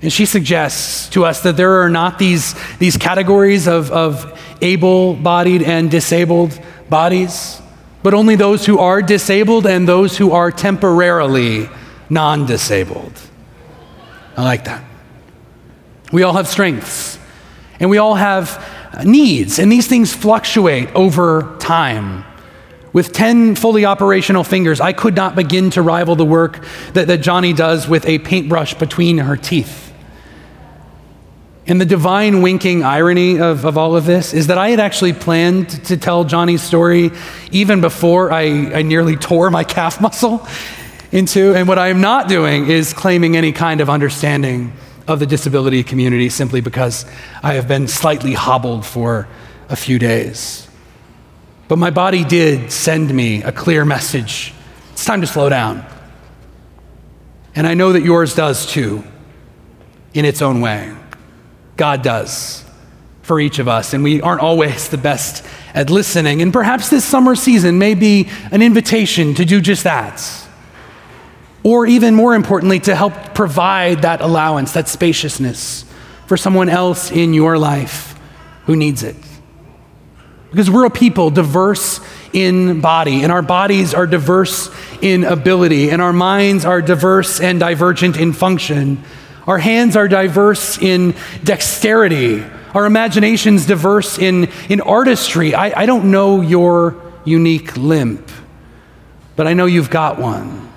And 0.00 0.12
she 0.12 0.26
suggests 0.26 1.08
to 1.10 1.24
us 1.24 1.42
that 1.42 1.56
there 1.56 1.82
are 1.82 1.88
not 1.88 2.18
these, 2.18 2.54
these 2.78 2.96
categories 2.96 3.66
of, 3.66 3.90
of 3.90 4.40
able 4.62 5.14
bodied 5.14 5.62
and 5.62 5.90
disabled 5.90 6.58
bodies, 6.88 7.60
but 8.02 8.14
only 8.14 8.36
those 8.36 8.64
who 8.64 8.78
are 8.78 9.02
disabled 9.02 9.66
and 9.66 9.88
those 9.88 10.16
who 10.16 10.32
are 10.32 10.52
temporarily 10.52 11.68
non 12.08 12.46
disabled. 12.46 13.12
I 14.36 14.44
like 14.44 14.64
that. 14.64 14.84
We 16.12 16.22
all 16.22 16.34
have 16.34 16.46
strengths 16.46 17.18
and 17.80 17.90
we 17.90 17.98
all 17.98 18.14
have 18.14 18.64
needs, 19.04 19.58
and 19.58 19.70
these 19.70 19.86
things 19.86 20.14
fluctuate 20.14 20.94
over 20.94 21.56
time. 21.58 22.24
With 22.92 23.12
10 23.12 23.54
fully 23.54 23.84
operational 23.84 24.44
fingers, 24.44 24.80
I 24.80 24.92
could 24.92 25.14
not 25.14 25.36
begin 25.36 25.70
to 25.70 25.82
rival 25.82 26.16
the 26.16 26.24
work 26.24 26.64
that, 26.94 27.06
that 27.08 27.20
Joni 27.20 27.54
does 27.54 27.86
with 27.86 28.06
a 28.06 28.18
paintbrush 28.18 28.74
between 28.74 29.18
her 29.18 29.36
teeth. 29.36 29.92
And 31.66 31.78
the 31.78 31.84
divine 31.84 32.40
winking 32.40 32.82
irony 32.82 33.38
of, 33.38 33.66
of 33.66 33.76
all 33.76 33.94
of 33.94 34.06
this 34.06 34.32
is 34.32 34.46
that 34.46 34.56
I 34.56 34.70
had 34.70 34.80
actually 34.80 35.12
planned 35.12 35.68
to 35.84 35.98
tell 35.98 36.24
Joni's 36.24 36.62
story 36.62 37.10
even 37.52 37.82
before 37.82 38.32
I, 38.32 38.44
I 38.72 38.82
nearly 38.82 39.16
tore 39.16 39.50
my 39.50 39.64
calf 39.64 40.00
muscle 40.00 40.46
into. 41.12 41.54
And 41.54 41.68
what 41.68 41.78
I 41.78 41.88
am 41.88 42.00
not 42.00 42.26
doing 42.26 42.68
is 42.68 42.94
claiming 42.94 43.36
any 43.36 43.52
kind 43.52 43.82
of 43.82 43.90
understanding 43.90 44.72
of 45.08 45.18
the 45.18 45.26
disability 45.26 45.82
community 45.82 46.28
simply 46.28 46.60
because 46.60 47.06
I 47.42 47.54
have 47.54 47.66
been 47.66 47.88
slightly 47.88 48.34
hobbled 48.34 48.84
for 48.86 49.26
a 49.68 49.74
few 49.74 49.98
days. 49.98 50.68
But 51.66 51.78
my 51.78 51.90
body 51.90 52.24
did 52.24 52.70
send 52.70 53.12
me 53.12 53.42
a 53.42 53.50
clear 53.50 53.84
message 53.84 54.54
it's 54.92 55.04
time 55.04 55.20
to 55.20 55.28
slow 55.28 55.48
down. 55.48 55.86
And 57.54 57.66
I 57.66 57.74
know 57.74 57.92
that 57.92 58.02
yours 58.02 58.34
does 58.34 58.66
too, 58.66 59.04
in 60.12 60.24
its 60.24 60.42
own 60.42 60.60
way. 60.60 60.92
God 61.76 62.02
does 62.02 62.64
for 63.22 63.38
each 63.38 63.60
of 63.60 63.68
us, 63.68 63.94
and 63.94 64.02
we 64.02 64.20
aren't 64.20 64.40
always 64.40 64.88
the 64.88 64.98
best 64.98 65.46
at 65.72 65.88
listening. 65.88 66.42
And 66.42 66.52
perhaps 66.52 66.90
this 66.90 67.04
summer 67.04 67.36
season 67.36 67.78
may 67.78 67.94
be 67.94 68.28
an 68.50 68.60
invitation 68.60 69.34
to 69.34 69.44
do 69.44 69.60
just 69.60 69.84
that 69.84 70.47
or 71.62 71.86
even 71.86 72.14
more 72.14 72.34
importantly, 72.34 72.80
to 72.80 72.94
help 72.94 73.12
provide 73.34 74.02
that 74.02 74.20
allowance, 74.20 74.72
that 74.72 74.88
spaciousness 74.88 75.84
for 76.26 76.36
someone 76.36 76.68
else 76.68 77.10
in 77.10 77.34
your 77.34 77.58
life 77.58 78.18
who 78.66 78.76
needs 78.76 79.02
it. 79.02 79.16
Because 80.50 80.70
we're 80.70 80.86
a 80.86 80.90
people 80.90 81.30
diverse 81.30 82.00
in 82.32 82.80
body, 82.80 83.22
and 83.22 83.32
our 83.32 83.42
bodies 83.42 83.94
are 83.94 84.06
diverse 84.06 84.70
in 85.00 85.24
ability, 85.24 85.90
and 85.90 86.00
our 86.00 86.12
minds 86.12 86.64
are 86.64 86.80
diverse 86.80 87.40
and 87.40 87.58
divergent 87.58 88.16
in 88.16 88.32
function. 88.32 89.02
Our 89.46 89.58
hands 89.58 89.96
are 89.96 90.08
diverse 90.08 90.78
in 90.78 91.14
dexterity, 91.42 92.44
our 92.74 92.84
imagination's 92.84 93.66
diverse 93.66 94.18
in, 94.18 94.50
in 94.68 94.82
artistry. 94.82 95.54
I, 95.54 95.82
I 95.82 95.86
don't 95.86 96.10
know 96.10 96.42
your 96.42 97.00
unique 97.24 97.76
limp, 97.76 98.30
but 99.36 99.46
I 99.46 99.54
know 99.54 99.66
you've 99.66 99.90
got 99.90 100.18
one. 100.18 100.67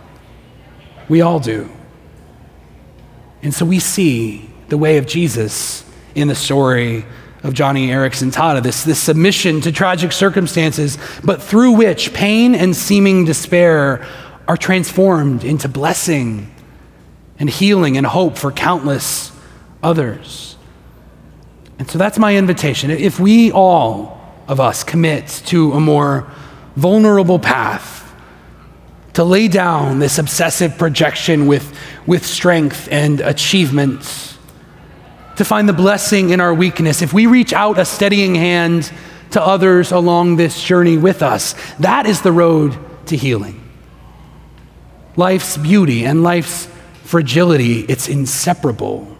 We 1.11 1.19
all 1.19 1.41
do. 1.41 1.69
And 3.43 3.53
so 3.53 3.65
we 3.65 3.79
see 3.79 4.49
the 4.69 4.77
way 4.77 4.95
of 4.95 5.05
Jesus 5.05 5.83
in 6.15 6.29
the 6.29 6.35
story 6.35 6.99
of 7.43 7.53
Joni 7.53 7.89
Eareckson 7.89 8.31
Tada, 8.31 8.63
this, 8.63 8.85
this 8.85 8.97
submission 8.97 9.59
to 9.59 9.73
tragic 9.73 10.13
circumstances, 10.13 10.97
but 11.21 11.41
through 11.41 11.73
which 11.73 12.13
pain 12.13 12.55
and 12.55 12.73
seeming 12.73 13.25
despair 13.25 14.07
are 14.47 14.55
transformed 14.55 15.43
into 15.43 15.67
blessing 15.67 16.49
and 17.37 17.49
healing 17.49 17.97
and 17.97 18.07
hope 18.07 18.37
for 18.37 18.49
countless 18.49 19.33
others. 19.83 20.55
And 21.77 21.91
so 21.91 21.97
that's 21.97 22.19
my 22.19 22.37
invitation. 22.37 22.89
If 22.89 23.19
we 23.19 23.51
all 23.51 24.17
of 24.47 24.61
us 24.61 24.85
commit 24.85 25.27
to 25.47 25.73
a 25.73 25.81
more 25.81 26.31
vulnerable 26.77 27.37
path, 27.37 28.00
to 29.13 29.23
lay 29.23 29.47
down 29.47 29.99
this 29.99 30.17
obsessive 30.17 30.77
projection 30.77 31.47
with, 31.47 31.77
with 32.05 32.25
strength 32.25 32.87
and 32.91 33.19
achievements, 33.19 34.37
to 35.37 35.45
find 35.45 35.67
the 35.67 35.73
blessing 35.73 36.29
in 36.29 36.39
our 36.39 36.53
weakness. 36.53 37.01
If 37.01 37.13
we 37.13 37.25
reach 37.25 37.53
out 37.53 37.77
a 37.77 37.85
steadying 37.85 38.35
hand 38.35 38.91
to 39.31 39.41
others 39.41 39.91
along 39.91 40.35
this 40.35 40.61
journey 40.63 40.97
with 40.97 41.21
us, 41.21 41.55
that 41.79 42.05
is 42.05 42.21
the 42.21 42.31
road 42.31 42.77
to 43.07 43.17
healing. 43.17 43.57
Life's 45.15 45.57
beauty 45.57 46.05
and 46.05 46.23
life's 46.23 46.69
fragility, 47.03 47.81
it's 47.81 48.07
inseparable. 48.07 49.17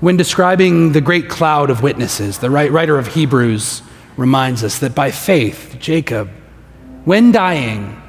When 0.00 0.16
describing 0.16 0.92
the 0.92 1.00
great 1.00 1.28
cloud 1.28 1.70
of 1.70 1.82
witnesses, 1.82 2.38
the 2.38 2.50
writer 2.50 2.98
of 2.98 3.08
Hebrews 3.08 3.82
reminds 4.16 4.64
us 4.64 4.78
that 4.78 4.94
by 4.94 5.10
faith, 5.10 5.76
Jacob 5.78 6.30
when 7.04 7.32
dying, 7.32 8.00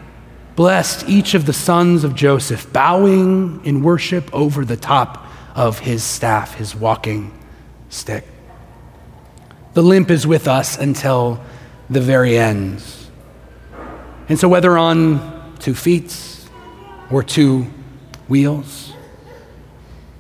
blessed 0.56 1.08
each 1.10 1.34
of 1.34 1.46
the 1.46 1.54
sons 1.54 2.04
of 2.04 2.16
Joseph, 2.16 2.72
bowing 2.72 3.64
in 3.66 3.82
worship 3.82 4.34
over 4.34 4.64
the 4.66 4.78
top 4.78 5.26
of 5.56 5.80
his 5.80 6.04
staff, 6.04 6.56
his 6.56 6.76
walking 6.76 7.32
stick. 7.90 8.26
The 9.74 9.82
limp 9.82 10.12
is 10.12 10.28
with 10.28 10.48
us 10.48 10.78
until 10.78 11.44
the 11.90 12.02
very 12.02 12.38
end. 12.38 12.84
And 14.30 14.40
so, 14.40 14.48
whether 14.48 14.78
on 14.78 15.56
two 15.60 15.74
feet 15.74 16.16
or 17.12 17.24
two 17.24 17.68
wheels, 18.28 18.94